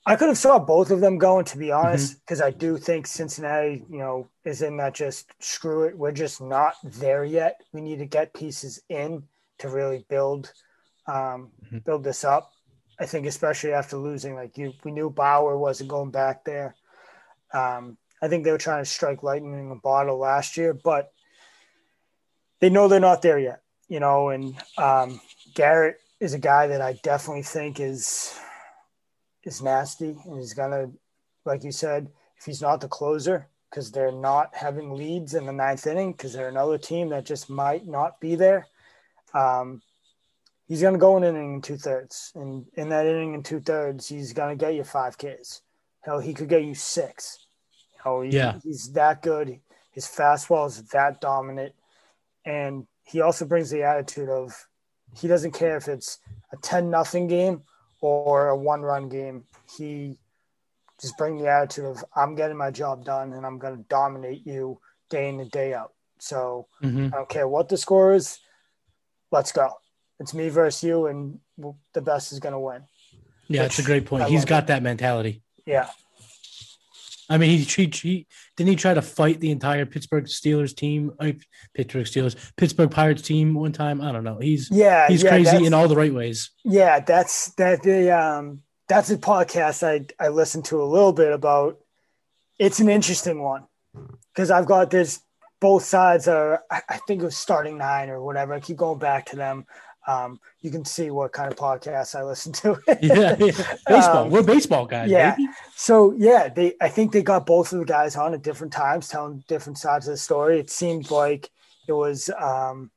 [0.06, 2.48] I could have saw both of them going to be honest, because mm-hmm.
[2.48, 5.98] I do think Cincinnati, you know, is in that just screw it.
[5.98, 7.62] We're just not there yet.
[7.72, 9.24] We need to get pieces in
[9.60, 10.52] to really build,
[11.08, 11.80] um, mm-hmm.
[11.80, 12.52] build this up.
[13.00, 16.76] I think especially after losing, like you, we knew Bauer wasn't going back there.
[17.54, 21.12] Um, I think they were trying to strike lightning in a bottle last year, but
[22.60, 24.30] they know they're not there yet, you know.
[24.30, 25.20] And um,
[25.54, 28.36] Garrett is a guy that I definitely think is
[29.44, 30.92] is nasty, and he's gonna,
[31.46, 35.54] like you said, if he's not the closer, because they're not having leads in the
[35.54, 38.68] ninth inning, because they're another team that just might not be there.
[39.34, 39.82] Um,
[40.68, 42.32] he's to go an inning and two thirds.
[42.36, 45.62] And in that inning and two thirds, he's to get you five Ks.
[46.02, 47.46] Hell, he could get you six.
[48.06, 48.60] Oh, he, yeah.
[48.64, 49.60] He's that good.
[49.92, 51.74] His fastball is that dominant.
[52.46, 54.68] And he also brings the attitude of
[55.16, 56.20] he doesn't care if it's
[56.52, 57.64] a 10 nothing game
[58.02, 59.46] or a one run game.
[59.78, 60.18] He
[61.00, 64.46] just bring the attitude of I'm getting my job done and I'm going to dominate
[64.46, 64.80] you
[65.10, 65.94] day in and day out.
[66.20, 67.08] So mm-hmm.
[67.08, 68.40] I don't care what the score is.
[69.32, 69.78] Let's go
[70.22, 71.40] it's me versus you, and
[71.94, 72.84] the best is going to win.
[73.48, 74.24] Yeah, it's a great point.
[74.24, 74.68] I He's got it.
[74.68, 75.42] that mentality.
[75.66, 75.90] Yeah.
[77.32, 78.28] I mean, he, he, he
[78.58, 81.32] didn't he try to fight the entire Pittsburgh Steelers team, uh,
[81.74, 84.02] Pittsburgh Steelers, Pittsburgh Pirates team one time.
[84.02, 84.38] I don't know.
[84.40, 86.52] He's yeah, he's yeah, crazy in all the right ways.
[86.66, 91.32] Yeah, that's that the um that's a podcast I I listened to a little bit
[91.32, 91.80] about.
[92.60, 93.66] It's an interesting one
[94.34, 95.22] because I've got this
[95.62, 98.54] both sides are I think it was starting nine or whatever.
[98.54, 99.66] I keep going back to them
[100.08, 102.80] um, you can see what kind of podcasts I listen to.
[103.02, 104.26] yeah, yeah, baseball.
[104.26, 105.10] Um, We're baseball guys.
[105.10, 105.36] Yeah.
[105.36, 105.50] Baby.
[105.76, 106.76] So yeah, they.
[106.82, 110.08] I think they got both of the guys on at different times, telling different sides
[110.08, 110.60] of the story.
[110.60, 111.50] It seemed like
[111.88, 112.92] it was um,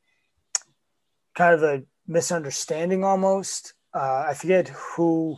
[1.35, 3.75] kind of a misunderstanding almost.
[3.93, 5.37] Uh, I forget who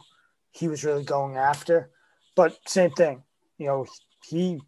[0.53, 1.91] he was really going after,
[2.37, 3.23] but same thing.
[3.59, 3.87] You know,
[4.29, 4.61] he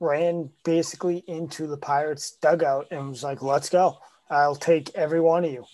[0.00, 3.98] ran basically into the Pirates dugout and was like, "Let's go."
[4.30, 5.64] I'll take every one of you.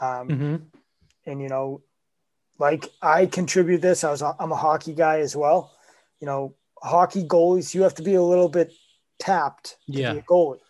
[0.00, 0.56] Um, mm-hmm.
[1.26, 1.82] And you know,
[2.58, 4.04] like I contribute this.
[4.04, 5.72] I was I'm a hockey guy as well.
[6.20, 8.72] You know, hockey goalies you have to be a little bit
[9.18, 10.12] tapped to yeah.
[10.12, 10.60] be a goalie.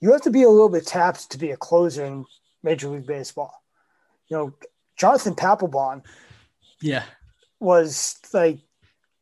[0.00, 2.24] You have to be a little bit tapped to be a closer in
[2.62, 3.52] Major League Baseball.
[4.28, 4.54] You know,
[4.96, 6.04] Jonathan Papelbon.
[6.80, 7.04] Yeah.
[7.60, 8.58] Was like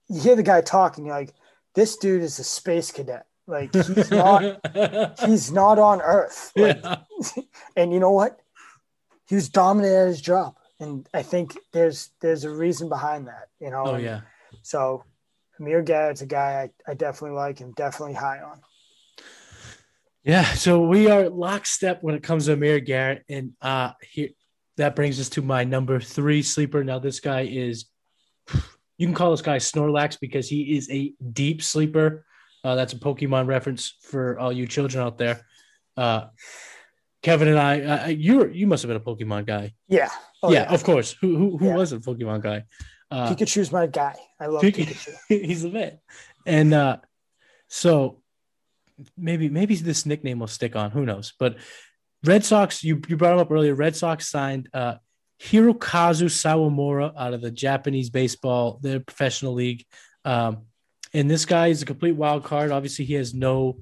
[0.08, 1.32] you hear the guy talking, you're like,
[1.74, 3.26] this dude is a space cadet.
[3.46, 6.52] Like he's not he's not on Earth.
[6.56, 6.96] Like, yeah.
[7.76, 8.40] and you know what?
[9.28, 13.48] He was dominant at his job, and I think there's there's a reason behind that.
[13.60, 13.84] You know.
[13.86, 14.22] Oh yeah.
[14.62, 15.04] So
[15.58, 18.60] Amir Garrett's a guy I, I definitely like and definitely high on.
[20.24, 24.30] Yeah, so we are lockstep when it comes to Amir Garrett, and uh here
[24.76, 26.84] that brings us to my number three sleeper.
[26.84, 27.86] Now this guy is,
[28.98, 32.26] you can call this guy Snorlax because he is a deep sleeper.
[32.62, 35.40] Uh, that's a Pokemon reference for all you children out there.
[35.96, 36.26] Uh,
[37.26, 39.74] Kevin and I, uh, you you must have been a Pokemon guy.
[39.88, 40.10] Yeah.
[40.44, 41.16] Oh, yeah, yeah, of course.
[41.20, 41.74] Who who, who yeah.
[41.74, 42.62] was a Pokemon guy?
[43.10, 44.14] Uh, Pikachu's my guy.
[44.38, 45.12] I love Pikachu.
[45.28, 46.00] he's a vet.
[46.46, 46.98] And uh,
[47.66, 48.22] so
[49.16, 50.92] maybe maybe this nickname will stick on.
[50.92, 51.32] Who knows?
[51.36, 51.56] But
[52.22, 53.74] Red Sox, you you brought him up earlier.
[53.74, 54.94] Red Sox signed uh,
[55.42, 59.84] Hirokazu Sawamura out of the Japanese baseball, the professional league.
[60.24, 60.66] Um,
[61.12, 62.70] and this guy is a complete wild card.
[62.70, 63.78] Obviously, he has no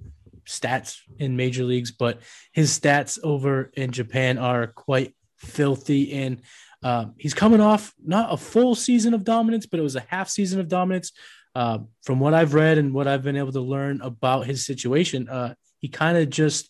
[0.46, 2.20] stats in major leagues, but
[2.52, 6.12] his stats over in Japan are quite filthy.
[6.12, 6.42] And
[6.82, 10.28] um, he's coming off not a full season of dominance, but it was a half
[10.28, 11.12] season of dominance.
[11.54, 15.28] Uh, from what I've read and what I've been able to learn about his situation,
[15.28, 16.68] uh, he kind of just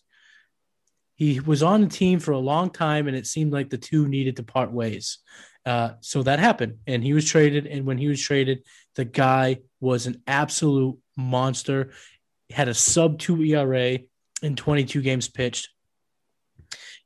[1.15, 4.07] he was on the team for a long time, and it seemed like the two
[4.07, 5.19] needed to part ways.
[5.65, 7.65] Uh, so that happened, and he was traded.
[7.65, 8.63] And when he was traded,
[8.95, 11.91] the guy was an absolute monster.
[12.51, 13.99] Had a sub two ERA
[14.41, 15.69] in 22 games pitched.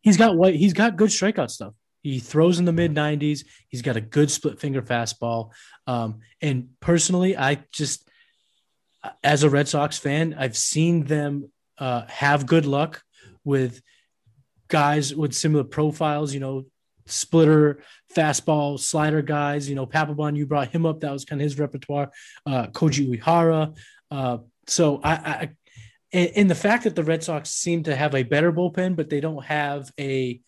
[0.02, 1.74] He's got what he's got good strikeout stuff.
[2.02, 3.46] He throws in the mid 90s.
[3.68, 5.52] He's got a good split finger fastball.
[5.86, 8.10] Um, and personally, I just,
[9.24, 13.04] as a Red Sox fan, I've seen them uh, have good luck
[13.44, 13.82] with
[14.70, 16.34] guys with similar profiles.
[16.34, 16.66] You know,
[17.06, 17.84] splitter,
[18.16, 19.68] fastball, slider guys.
[19.68, 21.02] You know, Papelbon, you brought him up.
[21.02, 22.12] That was kind of his repertoire.
[22.46, 23.78] Uh, Koji Uehara.
[24.10, 24.38] Uh,
[24.70, 25.50] so I, I,
[26.12, 29.20] in the fact that the Red Sox seem to have a better bullpen, but they
[29.20, 30.42] don't have a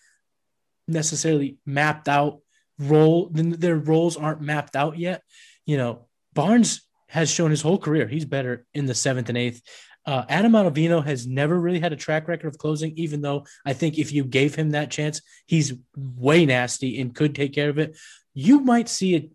[0.88, 2.40] necessarily mapped out
[2.80, 3.30] role.
[3.32, 5.24] then Their roles aren't mapped out yet.
[5.66, 9.62] You know, Barnes has shown his whole career he's better in the seventh and eighth.
[10.04, 13.74] Uh, Adam Ottavino has never really had a track record of closing, even though I
[13.74, 17.78] think if you gave him that chance, he's way nasty and could take care of
[17.78, 17.96] it.
[18.34, 19.32] You might see it.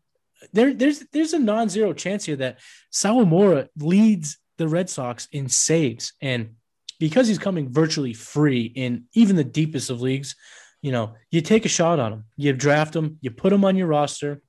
[0.52, 2.58] There, there's there's a non-zero chance here that
[2.92, 6.54] Sawamura leads the Red Sox in saves, and
[6.98, 10.34] because he's coming virtually free in even the deepest of leagues,
[10.82, 13.76] you know, you take a shot on him, you draft him, you put him on
[13.76, 14.40] your roster,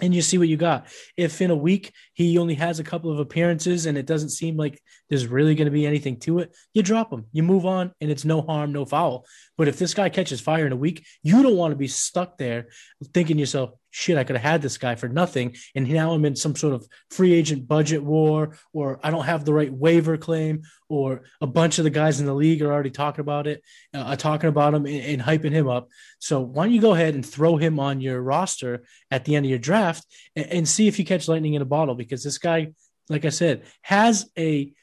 [0.00, 0.86] and you see what you got.
[1.16, 4.56] If in a week he only has a couple of appearances and it doesn't seem
[4.56, 7.92] like there's really going to be anything to it, you drop him, you move on,
[8.00, 9.24] and it's no harm, no foul.
[9.56, 12.36] But if this guy catches fire in a week, you don't want to be stuck
[12.36, 12.68] there
[13.14, 15.56] thinking yourself, shit, I could have had this guy for nothing.
[15.74, 19.46] And now I'm in some sort of free agent budget war, or I don't have
[19.46, 22.90] the right waiver claim, or a bunch of the guys in the league are already
[22.90, 23.62] talking about it,
[23.94, 25.88] uh, talking about him and, and hyping him up.
[26.18, 29.46] So why don't you go ahead and throw him on your roster at the end
[29.46, 30.04] of your draft
[30.36, 31.94] and, and see if you catch lightning in a bottle?
[31.94, 32.72] Because this guy,
[33.08, 34.74] like I said, has a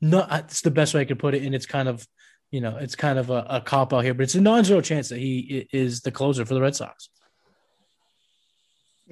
[0.00, 1.42] not, it's the best way I could put it.
[1.42, 2.06] And it's kind of,
[2.52, 5.08] you know, it's kind of a, a cop out here, but it's a non-zero chance
[5.08, 7.08] that he is the closer for the Red Sox.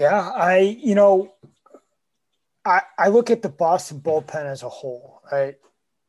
[0.02, 1.32] Yeah, I you know,
[2.64, 5.54] I I look at the Boston bullpen as a whole, right?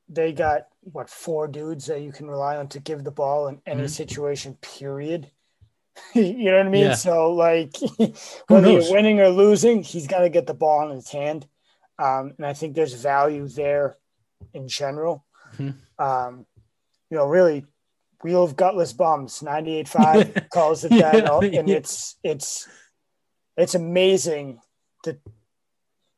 [0.09, 3.61] They got what four dudes that you can rely on to give the ball in
[3.67, 3.87] any mm-hmm.
[3.87, 4.57] situation.
[4.61, 5.29] Period.
[6.15, 6.85] you know what I mean?
[6.85, 6.95] Yeah.
[6.95, 7.75] So like,
[8.47, 11.45] whether you're winning or losing, he's got to get the ball in his hand,
[11.99, 13.95] um, and I think there's value there
[14.55, 15.23] in general.
[15.57, 16.03] Mm-hmm.
[16.03, 16.47] Um,
[17.11, 17.63] you know, really,
[18.23, 21.59] wheel of gutless bums, 98.5 calls it that, yeah.
[21.59, 22.67] and it's it's
[23.57, 24.61] it's amazing
[25.03, 25.19] that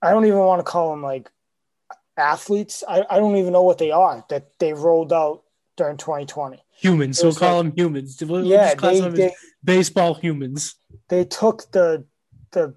[0.02, 1.30] I don't even want to call them like
[2.18, 2.84] athletes.
[2.88, 5.44] I, I don't even know what they are that they rolled out
[5.78, 6.62] during 2020.
[6.78, 7.18] Humans.
[7.18, 8.22] So call like, them humans.
[8.22, 9.34] We'll yeah, they, they,
[9.64, 10.76] baseball humans.
[11.10, 12.06] They took the
[12.52, 12.76] the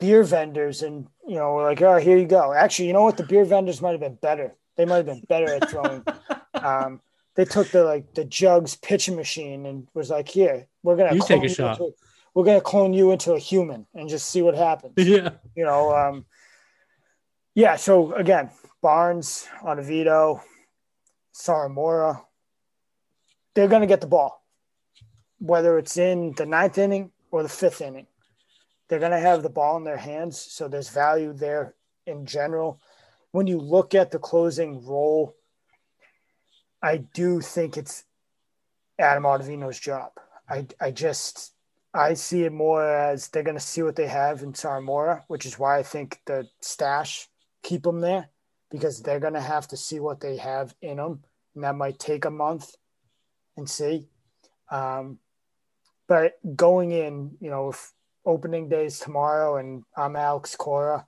[0.00, 2.52] beer vendors and you know were like, oh, here you go.
[2.52, 3.16] Actually, you know what?
[3.16, 4.54] The beer vendors might have been better.
[4.76, 6.04] They might have been better at throwing.
[6.54, 7.00] um,
[7.34, 11.22] they took the like the jugs pitching machine and was like, here, we're gonna you
[11.22, 11.80] take a shot
[12.38, 14.92] we're to clone you into a human and just see what happens.
[14.96, 15.30] Yeah.
[15.56, 16.24] You know, um,
[17.56, 17.74] yeah.
[17.74, 20.40] So again, Barnes, Ottavino,
[21.34, 22.22] Sawamura,
[23.56, 24.40] they're going to get the ball,
[25.40, 28.06] whether it's in the ninth inning or the fifth inning.
[28.86, 30.40] They're going to have the ball in their hands.
[30.40, 31.74] So there's value there
[32.06, 32.80] in general.
[33.32, 35.34] When you look at the closing role,
[36.80, 38.04] I do think it's
[38.96, 40.12] Adam Ottavino's job.
[40.48, 41.52] I, I just
[41.94, 45.46] I see it more as they're going to see what they have in Sawamura, which
[45.46, 47.28] is why I think the stash
[47.62, 48.28] keep them there
[48.70, 51.24] because they're going to have to see what they have in them,
[51.54, 52.74] and that might take a month
[53.56, 54.08] and see.
[54.70, 55.18] Um,
[56.06, 57.92] but going in, you know, if
[58.24, 61.06] opening is tomorrow, and I'm Alex Cora,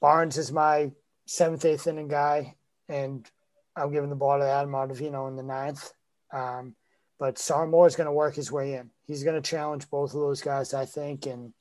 [0.00, 0.90] Barnes is my
[1.26, 2.56] seventh, eighth inning guy,
[2.88, 3.28] and
[3.76, 5.92] I'm giving the ball to Adam Ottavino in the ninth.
[6.32, 6.74] Um,
[7.18, 8.90] but Sawamura is going to work his way in.
[9.06, 11.52] He's going to challenge both of those guys, I think, and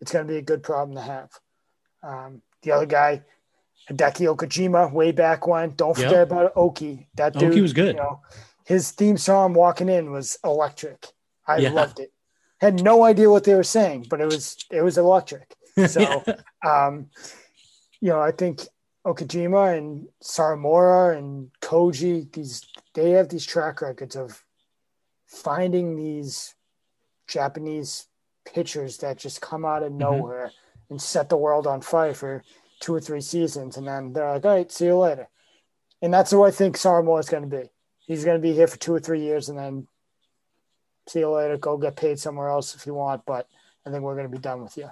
[0.00, 1.30] it's going to be a good problem to have.
[2.02, 3.22] Um, the other guy,
[3.90, 5.70] Hideki Okajima, way back when.
[5.70, 6.30] Don't forget yep.
[6.30, 7.08] about Oki.
[7.14, 7.94] That dude Oki was good.
[7.96, 8.20] You know,
[8.64, 11.06] his theme song walking in was electric.
[11.46, 11.70] I yeah.
[11.70, 12.12] loved it.
[12.60, 15.54] Had no idea what they were saying, but it was it was electric.
[15.86, 16.22] So,
[16.66, 17.08] um,
[18.00, 18.60] you know, I think
[19.06, 24.44] Okajima and Sawamura and Koji, these they have these track records of
[25.26, 26.54] finding these
[27.30, 28.06] Japanese
[28.44, 29.98] pitchers that just come out of mm-hmm.
[29.98, 30.94] nowhere mm-hmm.
[30.94, 32.42] and set the world on fire for
[32.80, 35.28] two or three seasons, and then they're like, "All right, see you later."
[36.02, 37.70] and that's who I think Sawamura is going to be.
[38.00, 39.86] He's going to be here for two or three years, and then
[41.08, 41.56] see you later.
[41.56, 43.46] Go get paid somewhere else if you want, but
[43.86, 44.90] I think we're going to be done with you.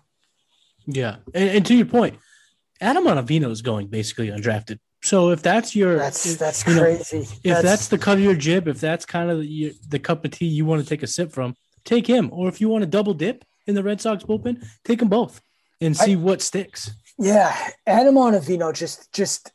[0.86, 2.18] Yeah, and, and to your point,
[2.80, 4.78] Adam Ottavino is going basically undrafted.
[5.02, 7.28] So if that's your That's that's you know, crazy.
[7.44, 10.32] if that's, the cut of your jib, if that's kind of the, the cup of
[10.32, 11.54] tea you want to take a sip from,
[11.88, 12.30] take him.
[12.32, 15.40] Or if you want to double dip in the Red Sox bullpen, take them both
[15.80, 16.90] and see what sticks.
[17.18, 19.52] yeah, Adam Ottavino just just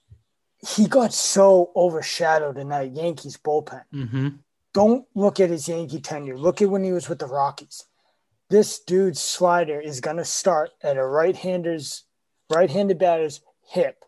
[0.68, 3.84] he got so overshadowed in that Yankees bullpen.
[3.94, 4.30] Mm-hmm.
[4.74, 6.38] don't look at his Yankee tenure.
[6.38, 7.86] Look at when he was with the Rockies.
[8.50, 12.04] This dude's slider is going to start at a right-hander's
[12.50, 14.04] right-handed batter's hip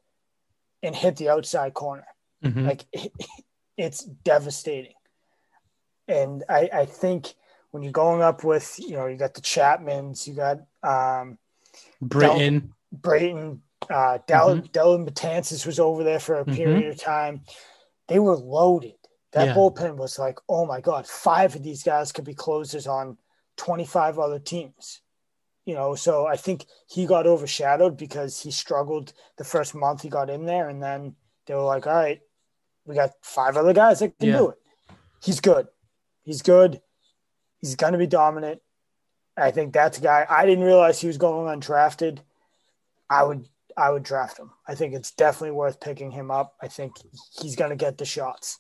[0.84, 2.07] and hit the outside corner.
[2.43, 2.65] Mm-hmm.
[2.67, 2.86] Like
[3.78, 4.93] it's devastating.
[6.07, 7.34] And I, I think
[7.76, 11.38] when you're going up with, you know, you got the Chapmans, you got um,
[12.01, 12.73] Britton.
[12.93, 13.59] Brayton,
[13.89, 16.55] uh, Dell, Dellin Betances was over there for a Mhm.
[16.55, 17.43] period of time.
[18.07, 18.95] They were loaded.
[19.34, 19.55] That Yeah.
[19.55, 23.17] bullpen was like, oh my God, five of these guys could be closers on
[23.57, 25.01] 25 other teams.
[25.65, 30.07] You know, so I think he got overshadowed because he struggled the first month he
[30.07, 30.69] got in there.
[30.69, 32.21] And then they were like, all right,
[32.86, 34.38] we got five other guys that can Yeah.
[34.38, 34.61] do it.
[35.21, 35.67] He's good.
[36.23, 36.82] He's good.
[37.66, 38.61] He's going to be dominant.
[39.36, 40.24] I think that's a guy.
[40.30, 42.20] I didn't realize he was going undrafted.
[43.09, 44.51] I would I would draft him.
[44.68, 46.53] I think it's definitely worth picking him up.
[46.61, 46.93] I think
[47.41, 48.59] he's going to get the shots.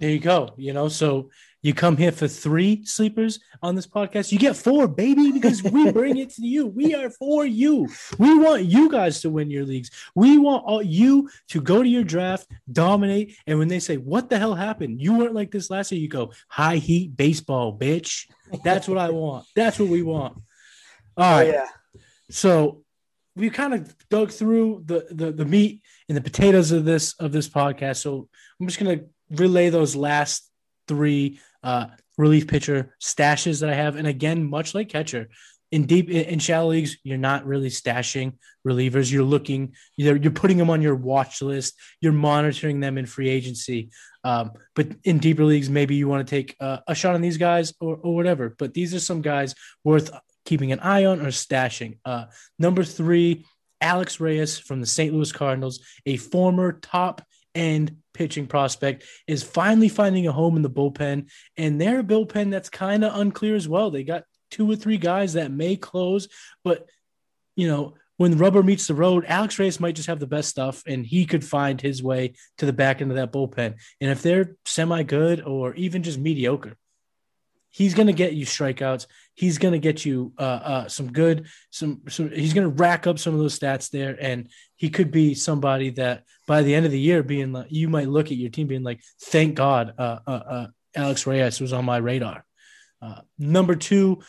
[0.00, 0.52] There you go.
[0.56, 1.30] You know, so
[1.64, 4.30] you come here for three sleepers on this podcast.
[4.30, 6.66] You get four, baby, because we bring it to you.
[6.66, 7.88] We are for you.
[8.18, 9.90] We want you guys to win your leagues.
[10.14, 14.28] We want all you to go to your draft, dominate, and when they say, "What
[14.28, 15.00] the hell happened?
[15.00, 18.28] You weren't like this last year," you go, "High heat baseball, bitch."
[18.62, 19.46] That's what I want.
[19.56, 20.36] That's what we want.
[21.16, 21.68] All Oh yeah.
[22.28, 22.82] So
[23.36, 27.32] we kind of dug through the, the the meat and the potatoes of this of
[27.32, 28.02] this podcast.
[28.02, 28.28] So
[28.60, 29.00] I'm just gonna
[29.30, 30.50] relay those last
[30.86, 31.86] three uh,
[32.16, 33.96] relief pitcher stashes that I have.
[33.96, 35.28] And again, much like catcher,
[35.72, 38.34] in deep in, shallow leagues, you're not really stashing
[38.64, 39.10] relievers.
[39.10, 41.74] You're looking, you're, you're putting them on your watch list.
[42.00, 43.90] You're monitoring them in free agency.
[44.22, 47.38] Um, but in deeper leagues, maybe you want to take uh, a shot on these
[47.38, 48.54] guys or, or whatever.
[48.56, 50.12] But these are some guys worth
[50.44, 51.98] keeping an eye on or stashing.
[52.04, 53.44] Uh, number three,
[53.80, 55.12] Alex Reyes from the St.
[55.12, 57.20] Louis Cardinals, a former top
[57.54, 61.30] end pitching prospect, is finally finding a home in the bullpen.
[61.56, 63.90] And their bullpen that's kind of unclear as well.
[63.90, 66.28] They got two or three guys that may close,
[66.62, 66.88] but
[67.56, 70.82] you know, when rubber meets the road, Alex Reyes might just have the best stuff
[70.86, 73.74] and he could find his way to the back end of that bullpen.
[74.00, 76.76] And if they're semi good or even just mediocre,
[77.74, 79.06] he's going to get you strikeouts.
[79.34, 83.08] He's going to get you uh, uh, some good, some, some, he's going to rack
[83.08, 84.16] up some of those stats there.
[84.20, 87.88] And he could be somebody that by the end of the year, being like, you
[87.88, 91.72] might look at your team being like, thank God, uh, uh, uh, Alex Reyes was
[91.72, 92.44] on my radar.
[93.02, 94.22] Uh, number two,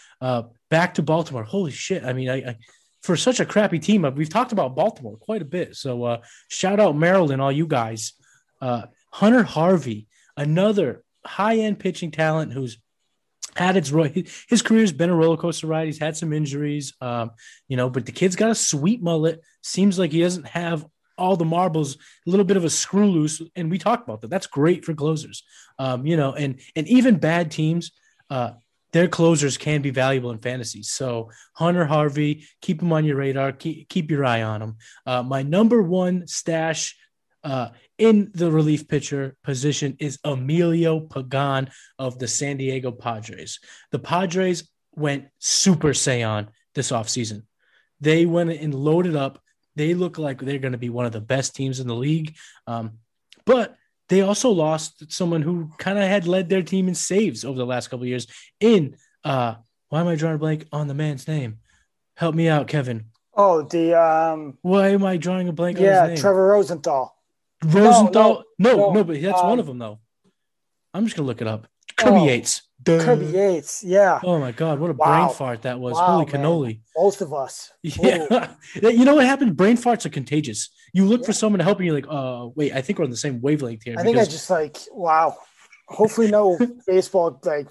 [0.71, 1.43] back to Baltimore.
[1.43, 2.03] Holy shit.
[2.03, 2.57] I mean, I, I
[3.03, 5.75] for such a crappy team, we've talked about Baltimore quite a bit.
[5.75, 8.13] So uh, shout out Maryland, all you guys.
[8.59, 12.79] Uh, Hunter Harvey, another high end pitching talent who's
[13.55, 13.89] had its
[14.49, 15.85] his career's been a roller coaster ride.
[15.85, 17.31] He's had some injuries, um,
[17.67, 19.41] you know, but the kid's got a sweet mullet.
[19.63, 20.85] Seems like he doesn't have
[21.17, 24.29] all the marbles, a little bit of a screw loose, and we talked about that.
[24.29, 25.43] That's great for closers,
[25.79, 27.91] um, you know, and and even bad teams.
[28.29, 28.51] Uh,
[28.91, 30.81] their closers can be valuable in fantasy.
[30.81, 33.51] So Hunter Harvey, keep him on your radar.
[33.51, 34.77] Keep, keep your eye on him.
[35.05, 36.95] Uh, my number one stash
[37.45, 43.59] uh, in the relief pitcher position is Emilio Pagan of the San Diego Padres.
[43.91, 47.43] The Padres went super Saiyan this offseason.
[48.01, 49.39] They went and loaded up.
[49.75, 52.36] They look like they're going to be one of the best teams in the league.
[52.65, 52.97] Um,
[53.45, 53.78] but
[54.09, 57.65] they also lost someone who kind of had led their team in saves over the
[57.65, 58.28] last couple of years.
[58.59, 59.55] In uh,
[59.89, 61.59] why am I drawing a blank on the man's name?
[62.17, 63.05] Help me out, Kevin.
[63.36, 66.17] Oh, the um, Why am I drawing a blank on yeah, his name?
[66.21, 67.14] Trevor Rosenthal.
[67.74, 68.43] Rosenthal.
[68.59, 70.00] No, no, no, but that's um, one of them though.
[70.93, 71.67] I'm just gonna look it up.
[71.97, 72.62] Kirby Oh, Yates.
[72.83, 73.04] Duh.
[73.04, 73.83] Kirby Yates.
[73.83, 75.25] Yeah, Oh my god, what a Wow.
[75.28, 75.93] brain fart that was!
[75.96, 76.33] Wow, Holy man.
[76.43, 76.79] cannoli!
[76.96, 77.71] both of us.
[77.83, 78.47] Yeah,
[78.82, 79.55] you know what happened?
[79.58, 80.70] Brain farts are contagious.
[80.93, 83.12] You look for someone to help, and you're like, "Uh, wait, I think we're on
[83.12, 85.37] the same wavelength here." I think I just like wow.
[85.87, 87.67] Hopefully, no baseball like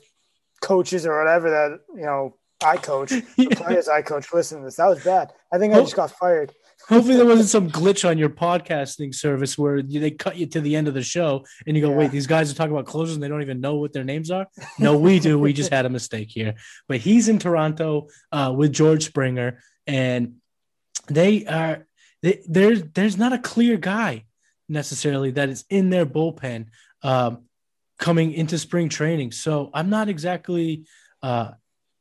[0.63, 3.49] coaches or whatever that you know I coach, the Yeah.
[3.57, 4.33] players I coach.
[4.33, 4.77] Listen to this.
[4.77, 5.33] That was bad.
[5.53, 5.83] I think I Oh.
[5.83, 6.53] just got fired.
[6.89, 10.61] Hopefully, there wasn't some glitch on your podcasting service where you, they cut you to
[10.61, 11.97] the end of the show and you go, Yeah.
[11.97, 14.31] "Wait, these guys are talking about closers and they don't even know what their names
[14.31, 14.47] are."
[14.79, 15.39] No, we do.
[15.39, 16.55] we just had a mistake here.
[16.87, 20.35] But he's in Toronto uh, with George Springer, and
[21.07, 21.87] they are
[22.23, 24.25] they, there's there's not a clear guy
[24.69, 26.67] necessarily that is in their bullpen
[27.03, 27.45] um,
[27.99, 29.33] coming into spring training.
[29.33, 30.87] So I'm not exactly
[31.23, 31.53] uh,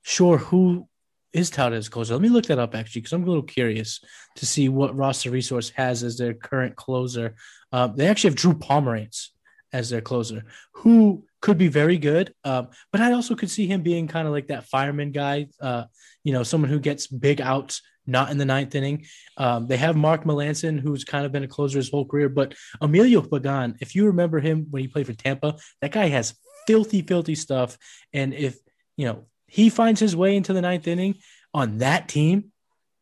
[0.01, 0.87] sure who
[1.33, 2.13] is touted as closer.
[2.13, 3.99] Let me look that up actually, because I'm a little curious
[4.35, 7.35] to see what roster resource has as their current closer.
[7.71, 9.29] Uh, they actually have Drew Pomeranz
[9.71, 12.33] as their closer, who could be very good.
[12.43, 15.85] Um, but I also could see him being kind of like that fireman guy, uh,
[16.23, 19.05] you know, someone who gets big outs, not in the ninth inning.
[19.37, 22.29] Um, they have Mark Melancon, who's kind of been a closer his whole career.
[22.29, 26.35] But Emilio Pagan, if you remember him when he played for Tampa, that guy has
[26.67, 27.77] filthy, filthy stuff.
[28.13, 28.57] And if,
[28.95, 31.13] you know, he finds his way into the ninth inning
[31.53, 32.51] on that team,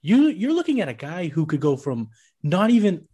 [0.01, 2.09] you you're looking at a guy who could go from
[2.43, 3.07] not even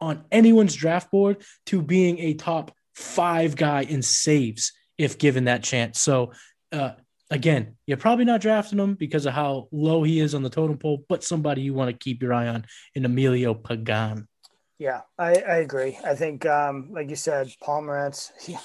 [0.00, 1.36] on anyone's draft board
[1.66, 6.00] to being a top five guy in saves if given that chance.
[6.00, 6.32] So
[6.72, 6.94] uh,
[7.30, 10.76] again, you're probably not drafting him because of how low he is on the totem
[10.76, 12.64] pole, but somebody you want to keep your eye on
[12.96, 14.26] in Emilio Pagan.
[14.80, 15.96] Yeah, I, I agree.
[16.04, 18.32] I think, um, like you said, Pomeranz.
[18.40, 18.56] He,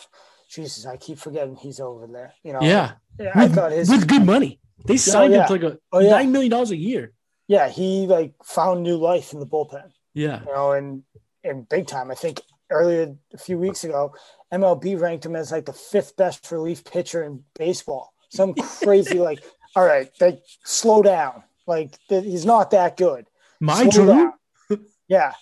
[0.55, 2.33] Jesus, I keep forgetting he's over there.
[2.43, 2.61] You know.
[2.61, 2.93] Yeah.
[3.35, 4.59] I thought his with good money.
[4.85, 5.41] They signed yeah.
[5.41, 6.11] him to like a Oh, yeah.
[6.11, 7.11] nine million dollars a year.
[7.47, 9.91] yeah he like found new life in the bullpen.
[10.13, 10.39] Yeah.
[10.41, 11.03] You know, and
[11.43, 12.09] and big time.
[12.11, 14.13] I think earlier a few weeks ago,
[14.53, 18.13] MLB ranked him as like the fifth best relief pitcher in baseball.
[18.29, 18.53] Some
[18.83, 19.43] crazy like,
[19.75, 21.43] all right, like slow down.
[21.67, 23.25] Like th- he's not that good.
[23.59, 24.31] My Slow
[24.69, 24.79] Drew.
[25.07, 25.33] yeah.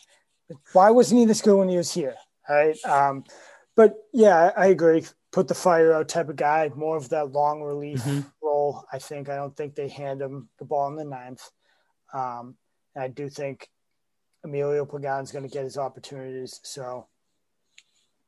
[0.73, 2.15] Why wasn't he this good when he was here?
[2.47, 2.77] All right.
[2.85, 3.23] Um,
[3.75, 5.03] but yeah, I I agree.
[5.31, 8.31] Put the fire out type of guy, more of that long relief Mhm.
[8.41, 8.85] role.
[8.91, 9.29] I think.
[9.29, 11.49] I don't think they hand him the ball in the ninth.
[12.13, 12.55] Um,
[12.95, 13.67] I do think
[14.43, 16.59] Emilio Pagan's going to get his opportunities.
[16.63, 17.07] So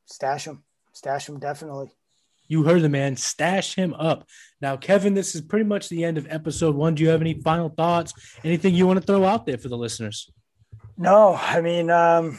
[0.06, 1.92] stash him, stash him definitely.
[2.48, 3.16] You heard the man.
[3.16, 4.26] Stash him up.
[4.60, 6.94] Now, Kevin, this is pretty much the end of episode one.
[6.94, 8.12] Do you have any final thoughts?
[8.44, 10.30] Anything you want to throw out there for the listeners?
[10.96, 12.38] No, I mean, um,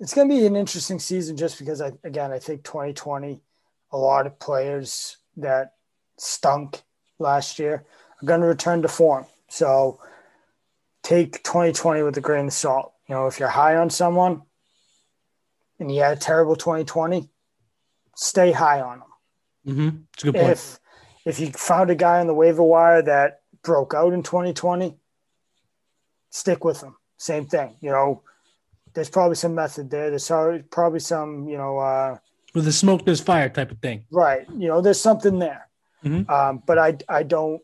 [0.00, 3.40] it's going to be an interesting season just because, I, again, I think 2020,
[3.92, 5.74] a lot of players that
[6.18, 6.82] stunk
[7.18, 7.84] last year
[8.22, 9.26] are going to return to form.
[9.48, 10.00] So
[11.02, 12.92] take 2020 with a grain of salt.
[13.08, 14.42] You know, if you're high on someone
[15.78, 17.28] and you had a terrible 2020,
[18.16, 19.08] stay high on them.
[19.66, 19.96] Mm-hmm.
[20.14, 20.50] It's a good point.
[20.50, 20.80] If
[21.24, 24.94] if you found a guy on the waiver wire that broke out in 2020,
[26.30, 26.96] stick with him.
[27.16, 27.76] Same thing.
[27.80, 28.22] You know,
[28.94, 30.10] there's probably some method there.
[30.10, 30.28] There's
[30.70, 32.18] probably some, you know, uh,
[32.54, 34.06] With the smoke, there's fire type of thing.
[34.10, 34.46] right.
[34.56, 35.68] You know, there's something there.
[36.04, 36.28] Mhm.
[36.30, 37.60] Um, but I I don't.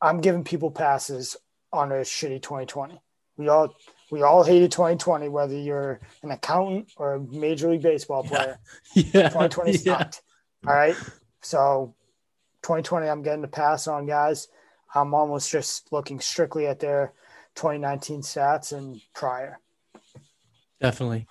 [0.00, 1.36] I'm giving people passes
[1.72, 3.00] on a shitty 2020.
[3.36, 3.74] We all
[4.10, 8.58] we all hated 2020, whether you're an accountant or a major league baseball player.
[8.94, 9.28] Yeah.
[9.28, 9.78] 2020 yeah.
[9.98, 10.22] sucked.
[10.66, 10.96] All right.
[11.40, 11.94] So
[12.62, 14.48] 2020, I'm getting to pass on guys.
[14.94, 17.12] I'm almost just looking strictly at their
[17.54, 19.58] 2019 stats and prior.
[20.80, 21.26] Definitely.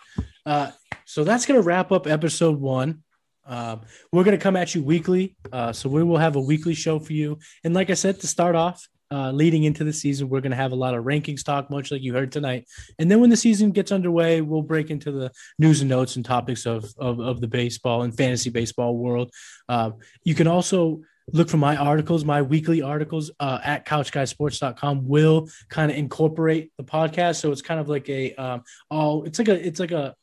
[0.46, 0.72] Uh,
[1.06, 3.04] so that's going to wrap up episode one.
[3.46, 5.38] Um, we're going to come at you weekly.
[5.52, 7.40] Uh, so we will have a weekly show for you.
[7.64, 10.58] And like I said, to start off, uh, leading into the season, we're going to
[10.58, 12.66] have a lot of rankings talk, much like you heard tonight.
[13.00, 16.26] And then when the season gets underway, we'll break into the news and notes and
[16.26, 19.32] topics of, of, of the baseball and fantasy baseball world.
[19.70, 19.92] Uh,
[20.26, 21.02] you can also
[21.34, 26.84] look for my articles, my weekly articles uh, at couchguysports.com will kind of incorporate the
[26.84, 27.42] podcast.
[27.42, 30.16] So it's kind of like a, um, all it's like a, it's like a,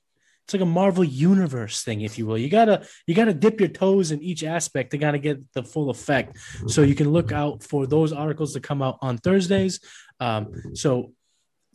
[0.45, 2.37] it's like a Marvel universe thing, if you will.
[2.37, 5.63] You gotta you gotta dip your toes in each aspect to kind of get the
[5.63, 6.37] full effect.
[6.67, 9.81] So you can look out for those articles to come out on Thursdays.
[10.21, 11.13] Um, so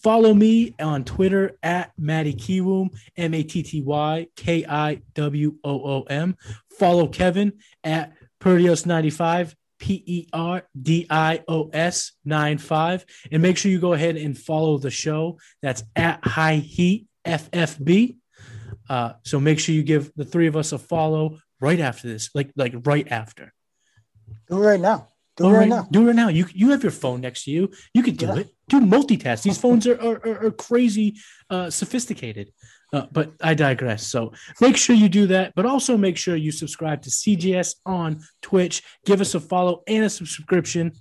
[0.03, 5.55] follow me on Twitter at Matty Kiwoom, M A T T Y K I W
[5.63, 6.37] O O M.
[6.77, 7.53] Follow Kevin
[7.83, 9.53] at Perdios95.
[9.79, 13.05] P E R D I O S 95.
[13.31, 15.39] And make sure you go ahead and follow the show.
[15.61, 18.17] That's at High Heat FFB.
[18.89, 22.29] Uh, so make sure you give the three of us a follow right after this,
[22.33, 23.53] like like right after.
[24.49, 25.07] Do it right now.
[25.37, 25.87] Do it right, right, now.
[25.89, 26.27] Do it right now.
[26.27, 27.71] You you have your phone next to you.
[27.93, 28.39] You could do Yeah.
[28.39, 28.49] it.
[28.67, 29.43] Do multitask.
[29.43, 31.15] These phones are are, are, are crazy
[31.49, 32.51] uh, sophisticated.
[32.91, 34.07] Uh, but I digress.
[34.07, 38.21] So make sure you do that, but also make sure you subscribe to CGS on
[38.41, 38.81] Twitch.
[39.05, 40.93] Give us a follow and a subscription.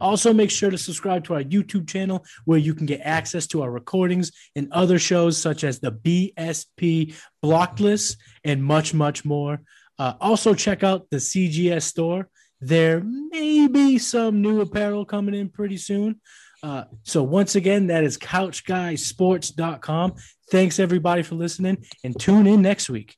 [0.00, 3.62] Also, make sure to subscribe to our YouTube channel where you can get access to
[3.62, 9.62] our recordings and other shows such as the BSP Blocked List and much, much more.
[9.98, 12.28] Uh, also, check out the CGS store.
[12.60, 16.20] There may be some new apparel coming in pretty soon.
[16.62, 20.14] Uh, so, once again, that is couchguysports.com.
[20.52, 23.16] Thanks, everybody, for listening and tune in next week.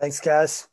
[0.00, 0.68] Thanks, guys.